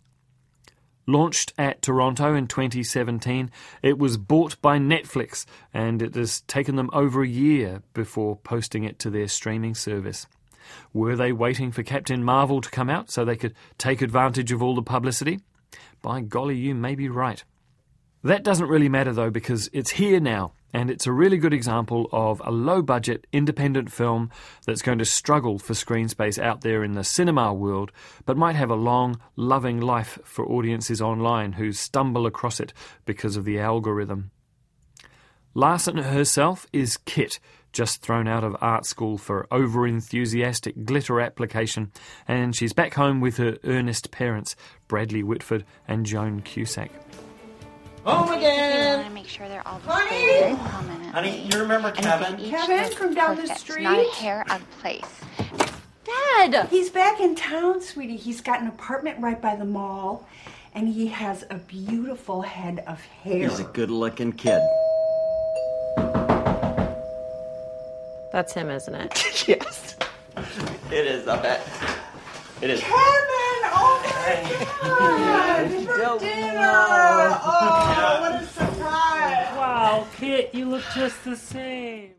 Launched 1.06 1.54
at 1.56 1.84
Toronto 1.84 2.34
in 2.34 2.48
2017, 2.48 3.52
it 3.84 4.00
was 4.00 4.18
bought 4.18 4.60
by 4.64 4.80
Netflix 4.80 5.46
and 5.72 6.02
it 6.02 6.16
has 6.16 6.42
taken 6.42 6.78
them 6.78 6.90
over 6.94 7.22
a 7.22 7.28
year 7.28 7.84
before 7.94 8.38
posting 8.38 8.86
it 8.86 8.98
to 8.98 9.12
their 9.12 9.28
streaming 9.28 9.76
service. 9.76 10.26
Were 10.94 11.16
they 11.16 11.32
waiting 11.32 11.72
for 11.72 11.84
Captain 11.84 12.24
Marvel 12.24 12.62
to 12.62 12.70
come 12.70 12.90
out 12.90 13.12
so 13.12 13.24
they 13.24 13.36
could 13.36 13.56
take 13.78 14.02
advantage 14.02 14.52
of 14.52 14.62
all 14.62 14.76
the 14.76 14.82
publicity? 14.82 15.40
By 16.02 16.22
golly, 16.22 16.58
you 16.58 16.76
may 16.76 16.96
be 16.96 17.10
right. 17.10 17.44
That 18.24 18.44
doesn't 18.44 18.68
really 18.68 18.90
matter 18.90 19.14
though, 19.14 19.32
because 19.32 19.70
it's 19.74 19.92
here 19.92 20.20
now, 20.20 20.54
and 20.74 20.92
it's 20.92 21.08
a 21.08 21.12
really 21.12 21.38
good 21.38 21.54
example 21.54 22.08
of 22.12 22.42
a 22.46 22.52
low 22.52 22.82
budget, 22.82 23.26
independent 23.32 23.92
film 23.92 24.30
that's 24.66 24.84
going 24.84 25.00
to 25.00 25.06
struggle 25.06 25.58
for 25.58 25.74
screen 25.74 26.08
space 26.08 26.38
out 26.38 26.62
there 26.62 26.84
in 26.84 26.94
the 26.94 27.04
cinema 27.04 27.52
world, 27.54 27.92
but 28.26 28.38
might 28.38 28.56
have 28.56 28.70
a 28.70 28.76
long, 28.76 29.20
loving 29.36 29.82
life 29.82 30.20
for 30.24 30.46
audiences 30.46 31.02
online 31.02 31.54
who 31.54 31.72
stumble 31.72 32.28
across 32.28 32.60
it 32.60 32.74
because 33.06 33.36
of 33.36 33.46
the 33.46 33.60
algorithm. 33.60 34.30
Larson 35.54 35.98
herself 35.98 36.68
is 36.72 36.98
Kit, 36.98 37.40
just 37.72 38.02
thrown 38.02 38.28
out 38.28 38.44
of 38.44 38.56
art 38.62 38.86
school 38.86 39.18
for 39.18 39.48
over 39.52 39.88
enthusiastic 39.88 40.86
glitter 40.86 41.20
application, 41.22 41.92
and 42.28 42.56
she's 42.56 42.74
back 42.74 42.94
home 42.94 43.22
with 43.22 43.38
her 43.38 43.58
earnest 43.64 44.12
parents, 44.12 44.56
Bradley 44.88 45.24
Whitford 45.24 45.66
and 45.88 46.06
Joan 46.06 46.42
Cusack. 46.42 46.92
Home 48.04 48.30
I 48.30 48.38
again. 48.38 48.98
want 48.98 49.08
to 49.10 49.14
make 49.14 49.28
sure 49.28 49.48
they're 49.48 49.68
all 49.68 49.80
Honey! 49.80 50.10
displayed 50.10 50.58
very 50.58 50.70
prominently. 50.70 51.08
Honey, 51.10 51.48
you 51.54 51.60
remember 51.60 51.92
Kevin? 51.92 52.50
Kevin 52.50 52.92
from 52.94 53.14
down 53.14 53.36
the 53.36 53.42
perfect, 53.44 53.60
street? 53.60 53.84
Not 53.84 54.00
a 54.00 54.12
hair 54.16 54.44
out 54.50 54.62
of 54.62 54.72
place. 54.80 55.22
Dad! 56.04 56.68
He's 56.70 56.90
back 56.90 57.20
in 57.22 57.36
town, 57.36 57.80
sweetie. 57.82 58.18
He's 58.18 58.42
got 58.42 58.60
an 58.60 58.68
apartment 58.68 59.20
right 59.20 59.40
by 59.40 59.56
the 59.56 59.66
mall, 59.66 60.28
and 60.74 60.88
he 60.88 61.08
has 61.08 61.46
a 61.52 61.56
beautiful 61.56 62.42
head 62.42 62.84
of 62.88 63.00
hair. 63.02 63.48
He's 63.48 63.60
a 63.60 63.66
good-looking 63.66 64.34
kid. 64.34 64.62
That's 68.32 68.54
him, 68.54 68.70
isn't 68.70 68.96
it? 68.96 69.48
yes. 69.48 69.98
It 70.90 71.06
is, 71.06 71.28
I 71.28 71.42
bet. 71.42 71.68
It 72.62 72.70
is. 72.70 72.80
Kevin! 72.80 72.94
Oh 73.74 74.02
my 74.04 74.88
God! 74.88 75.72
For 75.72 76.20
dinner! 76.20 76.60
Oh, 77.44 78.18
what 78.22 78.42
a 78.42 78.46
surprise! 78.46 79.58
Wow, 79.58 80.08
Kit, 80.16 80.54
you 80.54 80.66
look 80.66 80.84
just 80.96 81.24
the 81.26 81.36
same. 81.36 82.12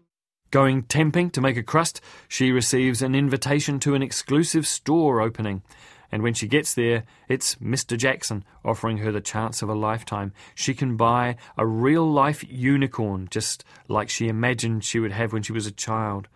Going 0.51 0.83
temping 0.83 1.33
to 1.33 1.41
make 1.41 1.57
a 1.57 1.63
crust, 1.63 2.03
she 2.29 2.51
receives 2.51 3.01
an 3.01 3.15
invitation 3.15 3.81
to 3.81 3.95
an 3.95 4.03
exclusive 4.03 4.67
store 4.67 5.23
opening. 5.23 5.63
And 6.13 6.23
when 6.23 6.35
she 6.35 6.47
gets 6.47 6.75
there, 6.75 7.05
it's 7.27 7.55
Mr. 7.57 7.97
Jackson 7.97 8.45
offering 8.65 8.99
her 8.99 9.11
the 9.11 9.23
chance 9.23 9.63
of 9.63 9.71
a 9.71 9.75
lifetime. 9.75 10.35
She 10.55 10.75
can 10.75 10.97
buy 10.97 11.37
a 11.57 11.67
real 11.67 12.09
life 12.09 12.45
unicorn, 12.47 13.29
just 13.31 13.65
like 13.89 14.11
she 14.11 14.29
imagined 14.29 14.85
she 14.85 15.01
would 15.01 15.13
have 15.13 15.33
when 15.33 15.43
she 15.43 15.53
was 15.53 15.67
a 15.67 15.73
child. 15.73 16.29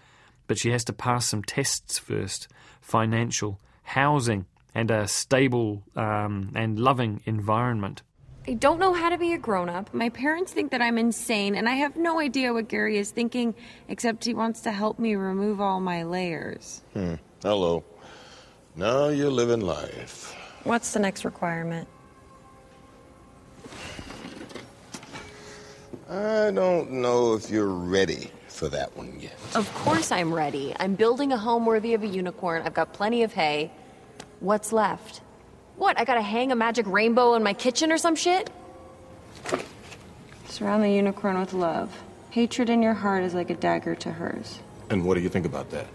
But 0.46 0.56
she 0.58 0.70
has 0.70 0.82
to 0.84 0.94
pass 0.94 1.26
some 1.26 1.42
tests 1.42 1.98
first 1.98 2.48
financial, 2.80 3.60
housing, 3.82 4.46
and 4.74 4.90
a 4.90 5.06
stable 5.06 5.82
um, 5.94 6.52
and 6.54 6.78
loving 6.78 7.20
environment. 7.26 8.02
I 8.48 8.54
don't 8.54 8.78
know 8.78 8.92
how 8.92 9.08
to 9.08 9.18
be 9.18 9.32
a 9.32 9.38
grown 9.38 9.68
up. 9.68 9.92
My 9.92 10.08
parents 10.08 10.52
think 10.52 10.70
that 10.70 10.80
I'm 10.80 10.98
insane, 10.98 11.56
and 11.56 11.68
I 11.68 11.72
have 11.72 11.96
no 11.96 12.20
idea 12.20 12.52
what 12.52 12.68
Gary 12.68 12.96
is 12.96 13.10
thinking, 13.10 13.56
except 13.88 14.24
he 14.24 14.34
wants 14.34 14.60
to 14.62 14.70
help 14.70 15.00
me 15.00 15.16
remove 15.16 15.60
all 15.60 15.80
my 15.80 16.04
layers. 16.04 16.82
Hmm. 16.92 17.14
Hello. 17.42 17.84
Now 18.76 19.08
you're 19.08 19.30
living 19.30 19.62
life. 19.62 20.36
What's 20.64 20.92
the 20.92 20.98
next 20.98 21.24
requirement? 21.24 21.88
I 26.10 26.50
don't 26.50 26.90
know 26.90 27.34
if 27.34 27.48
you're 27.48 27.66
ready 27.66 28.30
for 28.48 28.68
that 28.68 28.94
one 28.94 29.18
yet. 29.18 29.34
Of 29.54 29.72
course 29.74 30.12
I'm 30.12 30.32
ready. 30.32 30.74
I'm 30.78 30.94
building 30.94 31.32
a 31.32 31.38
home 31.38 31.64
worthy 31.64 31.94
of 31.94 32.02
a 32.02 32.06
unicorn. 32.06 32.62
I've 32.62 32.74
got 32.74 32.92
plenty 32.92 33.22
of 33.22 33.32
hay. 33.32 33.72
What's 34.40 34.72
left? 34.72 35.22
What, 35.76 35.98
I 35.98 36.04
gotta 36.04 36.20
hang 36.20 36.52
a 36.52 36.56
magic 36.56 36.86
rainbow 36.86 37.34
in 37.34 37.42
my 37.42 37.54
kitchen 37.54 37.90
or 37.90 37.96
some 37.96 38.14
shit? 38.14 38.50
Surround 40.48 40.84
the 40.84 40.90
unicorn 40.90 41.40
with 41.40 41.54
love. 41.54 41.98
Hatred 42.28 42.68
in 42.68 42.82
your 42.82 42.94
heart 42.94 43.24
is 43.24 43.32
like 43.32 43.48
a 43.48 43.54
dagger 43.54 43.94
to 43.94 44.12
hers. 44.12 44.58
And 44.90 45.06
what 45.06 45.14
do 45.14 45.20
you 45.20 45.30
think 45.30 45.46
about 45.46 45.70
that? 45.70 45.86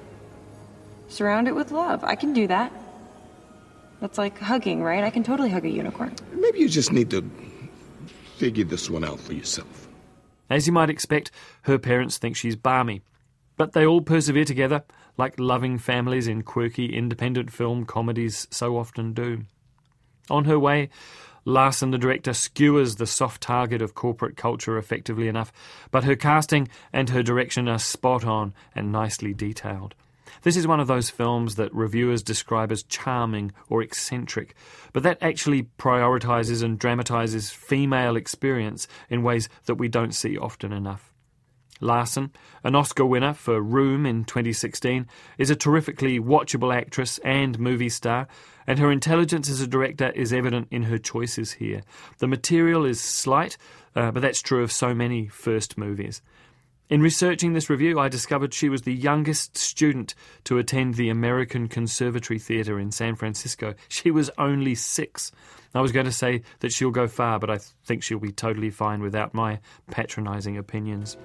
Surround 1.12 1.50
it 1.50 1.56
with 1.56 1.72
love. 1.72 2.06
I 2.06 2.16
can 2.16 2.32
do 2.32 2.48
that. 2.48 2.72
That's 4.00 4.18
like 4.18 4.40
hugging, 4.40 4.82
right? 4.82 5.04
I 5.04 5.10
can 5.10 5.24
totally 5.24 5.50
hug 5.50 5.66
a 5.66 5.70
unicorn. 5.70 6.16
Maybe 6.34 6.60
you 6.60 6.70
just 6.70 6.94
need 6.94 7.10
to 7.10 7.30
figure 8.38 8.64
this 8.64 8.90
one 8.90 9.04
out 9.04 9.20
for 9.20 9.34
yourself. 9.34 9.90
As 10.50 10.66
you 10.68 10.74
might 10.74 10.90
expect, 10.90 11.30
her 11.64 11.78
parents 11.78 12.18
think 12.18 12.38
she's 12.38 12.56
balmy. 12.56 13.02
But 13.58 13.74
they 13.74 13.86
all 13.86 14.00
persevere 14.00 14.46
together, 14.46 14.84
like 15.18 15.38
loving 15.38 15.78
families 15.78 16.28
in 16.28 16.44
quirky 16.44 16.96
independent 16.96 17.52
film 17.52 17.86
comedies 17.86 18.48
so 18.50 18.78
often 18.78 19.14
do. 19.14 19.44
On 20.30 20.46
her 20.46 20.58
way, 20.58 20.90
Larson, 21.44 21.92
the 21.92 21.98
director, 21.98 22.34
skewers 22.34 22.96
the 22.96 23.06
soft 23.06 23.42
target 23.42 23.82
of 23.82 23.96
corporate 23.96 24.38
culture 24.38 24.78
effectively 24.78 25.28
enough, 25.28 25.52
but 25.92 26.06
her 26.06 26.16
casting 26.16 26.70
and 26.94 27.10
her 27.10 27.22
direction 27.22 27.68
are 27.68 27.80
spot 27.80 28.24
on 28.24 28.54
and 28.74 28.94
nicely 28.94 29.34
detailed. 29.34 29.94
This 30.44 30.58
is 30.58 30.68
one 30.68 30.80
of 30.80 30.88
those 30.88 31.10
films 31.10 31.56
that 31.56 31.74
reviewers 31.74 32.24
describe 32.24 32.72
as 32.72 32.84
charming 32.84 33.52
or 33.70 33.82
eccentric, 33.82 34.56
but 34.92 35.04
that 35.04 35.20
actually 35.22 35.64
prioritizes 35.78 36.64
and 36.64 36.80
dramatizes 36.80 37.52
female 37.52 38.16
experience 38.16 38.88
in 39.10 39.24
ways 39.24 39.50
that 39.66 39.76
we 39.76 39.88
don't 39.88 40.16
see 40.16 40.38
often 40.38 40.74
enough. 40.74 41.12
Larson, 41.82 42.32
an 42.64 42.76
Oscar 42.76 43.06
winner 43.06 43.34
for 43.34 43.62
Room 43.62 44.06
in 44.06 44.24
2016, 44.24 45.08
is 45.38 45.50
a 45.50 45.56
terrifically 45.56 46.20
watchable 46.20 46.74
actress 46.74 47.20
and 47.20 47.60
movie 47.60 47.90
star, 47.90 48.28
and 48.68 48.78
her 48.78 48.92
intelligence 48.92 49.50
as 49.50 49.62
a 49.62 49.68
director 49.68 50.12
is 50.12 50.32
evident 50.32 50.68
in 50.70 50.84
her 50.84 51.00
choices 51.00 51.54
here. 51.54 51.82
The 52.20 52.28
material 52.28 52.86
is 52.86 53.02
slight, 53.02 53.58
uh, 53.96 54.12
but 54.12 54.22
that's 54.22 54.42
true 54.42 54.64
of 54.64 54.72
so 54.72 54.94
many 54.94 55.28
first 55.28 55.78
movies. 55.78 56.22
In 56.92 57.02
researching 57.02 57.54
this 57.54 57.70
review, 57.70 58.02
I 58.02 58.10
discovered 58.10 58.54
she 58.54 58.68
was 58.68 58.82
the 58.82 58.94
youngest 58.94 59.58
student 59.58 60.14
to 60.44 60.58
attend 60.58 60.96
the 60.96 61.08
American 61.08 61.70
Conservatory 61.70 62.38
Theatre 62.38 62.78
in 62.78 62.92
San 62.92 63.16
Francisco. 63.16 63.76
She 63.88 64.12
was 64.12 64.30
only 64.38 64.76
six. 64.76 65.32
I 65.74 65.80
was 65.80 65.94
going 65.94 66.06
to 66.06 66.12
say 66.12 66.42
that 66.60 66.74
she'll 66.74 66.92
go 66.92 67.08
far, 67.08 67.40
but 67.40 67.50
I 67.50 67.60
think 67.86 68.04
she'll 68.04 68.20
be 68.20 68.34
totally 68.34 68.72
fine 68.72 69.02
without 69.02 69.34
my 69.34 69.60
patronising 69.90 70.58
opinions. 70.58 71.16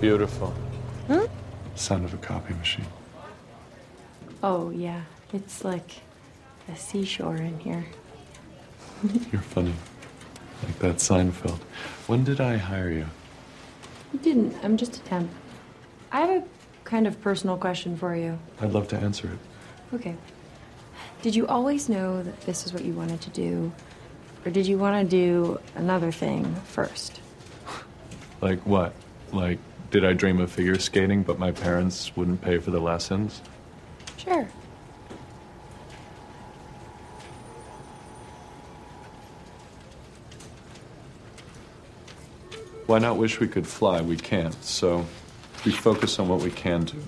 Beautiful. 0.00 0.48
Hmm? 1.06 1.26
Sound 1.76 2.04
of 2.04 2.14
a 2.14 2.16
copy 2.16 2.52
machine. 2.54 2.86
Oh, 4.42 4.70
yeah. 4.70 5.02
It's 5.32 5.62
like 5.62 6.00
a 6.68 6.74
seashore 6.74 7.36
in 7.36 7.60
here. 7.60 7.86
You're 9.30 9.40
funny. 9.40 9.74
Like 10.62 10.78
that 10.80 10.96
Seinfeld. 10.96 11.58
When 12.06 12.24
did 12.24 12.40
I 12.40 12.56
hire 12.56 12.90
you? 12.90 13.06
You 14.12 14.18
didn't. 14.18 14.56
I'm 14.62 14.76
just 14.76 14.96
a 14.96 15.00
temp. 15.00 15.30
I 16.12 16.20
have 16.20 16.30
a 16.42 16.44
kind 16.84 17.06
of 17.06 17.20
personal 17.20 17.56
question 17.56 17.96
for 17.96 18.14
you. 18.14 18.38
I'd 18.60 18.72
love 18.72 18.88
to 18.88 18.96
answer 18.96 19.28
it. 19.28 19.94
Okay. 19.94 20.16
Did 21.22 21.34
you 21.34 21.46
always 21.46 21.88
know 21.88 22.22
that 22.22 22.40
this 22.42 22.66
is 22.66 22.72
what 22.72 22.84
you 22.84 22.92
wanted 22.94 23.20
to 23.22 23.30
do? 23.30 23.72
Or 24.44 24.50
did 24.50 24.66
you 24.66 24.78
want 24.78 25.08
to 25.08 25.08
do 25.08 25.60
another 25.76 26.12
thing 26.12 26.54
first? 26.66 27.20
Like 28.42 28.60
what? 28.64 28.94
Like, 29.34 29.58
did 29.90 30.02
I 30.02 30.14
dream 30.14 30.40
of 30.40 30.50
figure 30.50 30.78
skating, 30.78 31.22
but 31.22 31.38
my 31.38 31.52
parents 31.52 32.16
wouldn't 32.16 32.40
pay 32.40 32.56
for 32.56 32.70
the 32.70 32.80
lessons? 32.80 33.42
Sure. 34.16 34.48
Why 42.90 42.98
not 42.98 43.18
wish 43.18 43.38
we 43.38 43.46
could 43.46 43.68
fly? 43.68 44.00
We 44.00 44.16
can't, 44.16 44.52
so 44.64 45.06
we 45.64 45.70
focus 45.70 46.18
on 46.18 46.26
what 46.26 46.40
we 46.40 46.50
can 46.50 46.82
do. 46.82 47.00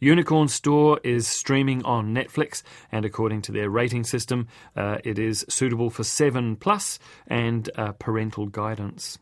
Unicorn 0.00 0.48
Store 0.48 0.98
is 1.04 1.28
streaming 1.28 1.84
on 1.84 2.12
Netflix, 2.12 2.64
and 2.90 3.04
according 3.04 3.42
to 3.42 3.52
their 3.52 3.70
rating 3.70 4.02
system, 4.02 4.48
uh, 4.74 4.98
it 5.04 5.16
is 5.16 5.46
suitable 5.48 5.90
for 5.90 6.02
7 6.02 6.56
plus 6.56 6.98
and 7.28 7.70
uh, 7.76 7.92
parental 7.92 8.46
guidance. 8.46 9.16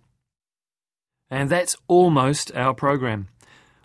And 1.29 1.51
that's 1.51 1.77
almost 1.87 2.51
our 2.57 2.73
program. 2.73 3.29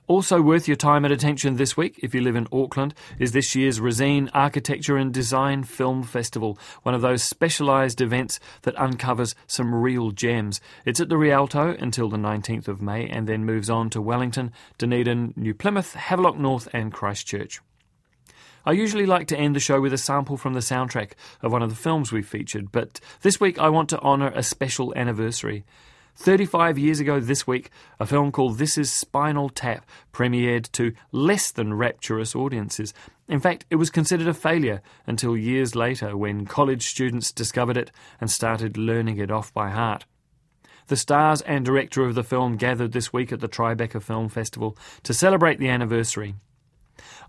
Also 0.08 0.42
worth 0.42 0.70
your 0.70 0.78
time 0.78 1.04
and 1.04 1.14
attention 1.14 1.58
this 1.58 1.76
week, 1.76 2.00
if 2.02 2.16
you 2.16 2.22
live 2.22 2.38
in 2.38 2.48
Auckland, 2.50 2.94
is 3.20 3.34
this 3.34 3.54
year's 3.56 3.82
Resene 3.82 4.30
Architecture 4.34 4.96
and 4.96 5.14
Design 5.14 5.64
Film 5.64 6.02
Festival, 6.02 6.58
one 6.84 6.96
of 6.96 7.02
those 7.02 7.22
specialised 7.22 8.00
events 8.00 8.40
that 8.62 8.80
uncovers 8.80 9.36
some 9.48 9.76
real 9.76 10.12
gems. 10.12 10.62
It's 10.86 11.02
at 11.02 11.10
the 11.10 11.18
Rialto 11.18 11.76
until 11.78 12.08
the 12.08 12.16
19th 12.16 12.70
of 12.70 12.82
May 12.82 13.10
and 13.10 13.28
then 13.28 13.44
moves 13.44 13.70
on 13.70 13.90
to 13.90 14.02
Wellington, 14.02 14.54
Dunedin, 14.78 15.34
New 15.36 15.54
Plymouth, 15.54 15.94
Havelock 15.96 16.38
North, 16.38 16.70
and 16.72 16.94
Christchurch. 16.94 17.60
I 18.66 18.72
usually 18.72 19.06
like 19.06 19.28
to 19.28 19.38
end 19.38 19.58
the 19.58 19.60
show 19.60 19.82
with 19.82 19.92
a 19.92 19.98
sample 19.98 20.38
from 20.38 20.54
the 20.54 20.62
soundtrack 20.62 21.14
of 21.42 21.52
one 21.52 21.62
of 21.62 21.70
the 21.70 21.76
films 21.76 22.14
we've 22.14 22.26
featured, 22.26 22.72
but 22.72 23.02
this 23.24 23.42
week 23.42 23.60
I 23.60 23.68
want 23.68 23.90
to 23.90 24.00
honour 24.00 24.32
a 24.34 24.42
special 24.42 24.94
anniversary. 24.96 25.66
35 26.18 26.80
years 26.80 27.00
ago 27.00 27.20
this 27.20 27.46
week, 27.46 27.70
a 28.00 28.06
film 28.06 28.32
called 28.32 28.58
This 28.58 28.76
Is 28.78 28.92
Spinal 28.92 29.50
Tap 29.50 29.88
premiered 30.12 30.72
to 30.72 30.94
less 31.12 31.52
than 31.52 31.76
rapturous 31.76 32.36
audiences. 32.36 32.92
In 33.28 33.40
fact, 33.40 33.66
it 33.70 33.76
was 33.76 33.92
considered 33.92 34.28
a 34.28 34.34
failure 34.34 34.82
until 35.06 35.38
years 35.38 35.76
later 35.76 36.18
when 36.18 36.48
college 36.48 36.88
students 36.88 37.32
discovered 37.32 37.78
it 37.78 37.92
and 38.20 38.32
started 38.32 38.78
learning 38.78 39.18
it 39.18 39.30
off 39.30 39.54
by 39.54 39.70
heart. 39.70 40.06
The 40.88 40.96
stars 40.96 41.42
and 41.42 41.64
director 41.64 42.04
of 42.04 42.16
the 42.16 42.24
film 42.24 42.58
gathered 42.58 42.94
this 42.94 43.14
week 43.14 43.32
at 43.32 43.40
the 43.40 43.50
Tribeca 43.50 44.02
Film 44.02 44.28
Festival 44.28 44.76
to 45.04 45.14
celebrate 45.14 45.60
the 45.60 45.70
anniversary. 45.70 46.34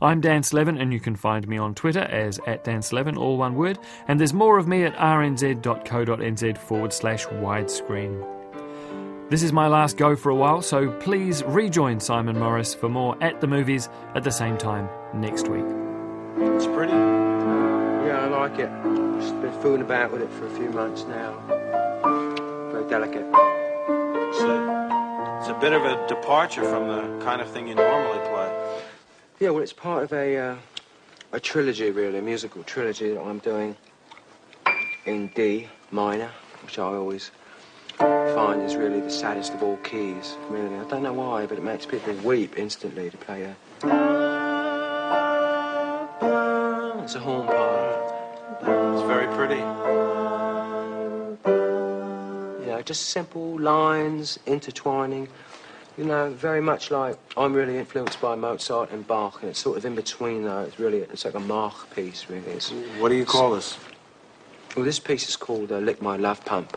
I'm 0.00 0.22
Dan 0.22 0.42
Slevin, 0.42 0.80
and 0.80 0.94
you 0.94 1.00
can 1.00 1.14
find 1.14 1.46
me 1.46 1.58
on 1.58 1.74
Twitter 1.74 2.04
as 2.04 2.40
at 2.46 2.64
Dan 2.64 2.80
Slevin, 2.80 3.18
all 3.18 3.36
one 3.36 3.54
word, 3.54 3.78
and 4.06 4.18
there's 4.18 4.32
more 4.32 4.56
of 4.56 4.66
me 4.66 4.84
at 4.84 4.96
rnz.co.nz 4.96 6.58
forward 6.58 6.92
slash 6.92 7.26
widescreen. 7.26 8.37
This 9.30 9.42
is 9.42 9.52
my 9.52 9.66
last 9.66 9.98
go 9.98 10.16
for 10.16 10.30
a 10.30 10.34
while, 10.34 10.62
so 10.62 10.90
please 10.90 11.44
rejoin 11.44 12.00
Simon 12.00 12.38
Morris 12.38 12.72
for 12.72 12.88
more 12.88 13.14
at 13.22 13.42
the 13.42 13.46
movies 13.46 13.90
at 14.14 14.24
the 14.24 14.30
same 14.30 14.56
time 14.56 14.88
next 15.12 15.48
week. 15.48 15.66
It's 16.38 16.64
pretty. 16.64 16.94
Yeah, 16.94 18.22
I 18.22 18.28
like 18.28 18.58
it. 18.58 18.70
Just 19.20 19.38
been 19.42 19.52
fooling 19.60 19.82
about 19.82 20.12
with 20.12 20.22
it 20.22 20.30
for 20.30 20.46
a 20.46 20.50
few 20.56 20.70
months 20.70 21.04
now. 21.04 21.38
Very 22.72 22.88
delicate. 22.88 23.26
It's 23.26 24.40
a, 24.40 25.38
it's 25.40 25.48
a 25.50 25.58
bit 25.60 25.74
of 25.74 25.84
a 25.84 26.06
departure 26.08 26.64
from 26.64 26.88
the 26.88 27.22
kind 27.22 27.42
of 27.42 27.50
thing 27.50 27.68
you 27.68 27.74
normally 27.74 28.26
play. 28.30 28.80
Yeah, 29.40 29.50
well, 29.50 29.62
it's 29.62 29.74
part 29.74 30.04
of 30.04 30.12
a 30.14 30.38
uh, 30.38 30.56
a 31.32 31.40
trilogy, 31.40 31.90
really, 31.90 32.18
a 32.18 32.22
musical 32.22 32.62
trilogy 32.62 33.12
that 33.12 33.20
I'm 33.20 33.40
doing 33.40 33.76
in 35.04 35.28
D 35.34 35.68
minor, 35.90 36.30
which 36.62 36.78
I 36.78 36.84
always 36.84 37.30
find 38.34 38.62
is 38.62 38.76
really 38.76 39.00
the 39.00 39.10
saddest 39.10 39.54
of 39.54 39.62
all 39.62 39.76
keys, 39.78 40.36
really. 40.48 40.76
I 40.76 40.84
don't 40.84 41.02
know 41.02 41.12
why, 41.12 41.46
but 41.46 41.58
it 41.58 41.64
makes 41.64 41.86
people 41.86 42.14
weep 42.24 42.58
instantly 42.58 43.10
to 43.10 43.16
play 43.16 43.42
a... 43.42 43.56
It's 47.02 47.14
a 47.14 47.20
horn 47.20 47.46
part. 47.46 48.12
It's 48.60 49.02
very 49.06 49.26
pretty. 49.36 49.60
Yeah, 52.66 52.82
just 52.82 53.10
simple 53.10 53.58
lines 53.58 54.38
intertwining. 54.46 55.28
You 55.96 56.04
know, 56.04 56.30
very 56.30 56.60
much 56.60 56.90
like 56.90 57.18
I'm 57.36 57.54
really 57.54 57.78
influenced 57.78 58.20
by 58.20 58.34
Mozart 58.34 58.90
and 58.92 59.06
Bach, 59.06 59.40
and 59.40 59.50
it's 59.50 59.58
sort 59.58 59.78
of 59.78 59.84
in 59.84 59.94
between 59.94 60.44
though. 60.44 60.60
It's 60.60 60.78
really, 60.78 60.98
it's 60.98 61.24
like 61.24 61.34
a 61.34 61.40
Mach 61.40 61.88
piece, 61.94 62.26
really. 62.28 62.52
It's, 62.52 62.70
What 62.98 63.08
do 63.08 63.14
you 63.14 63.24
call 63.24 63.52
this? 63.52 63.78
Well, 64.76 64.84
this 64.84 65.00
piece 65.00 65.28
is 65.28 65.36
called 65.36 65.72
uh, 65.72 65.78
Lick 65.78 66.02
My 66.02 66.16
Love 66.16 66.44
Pump. 66.44 66.76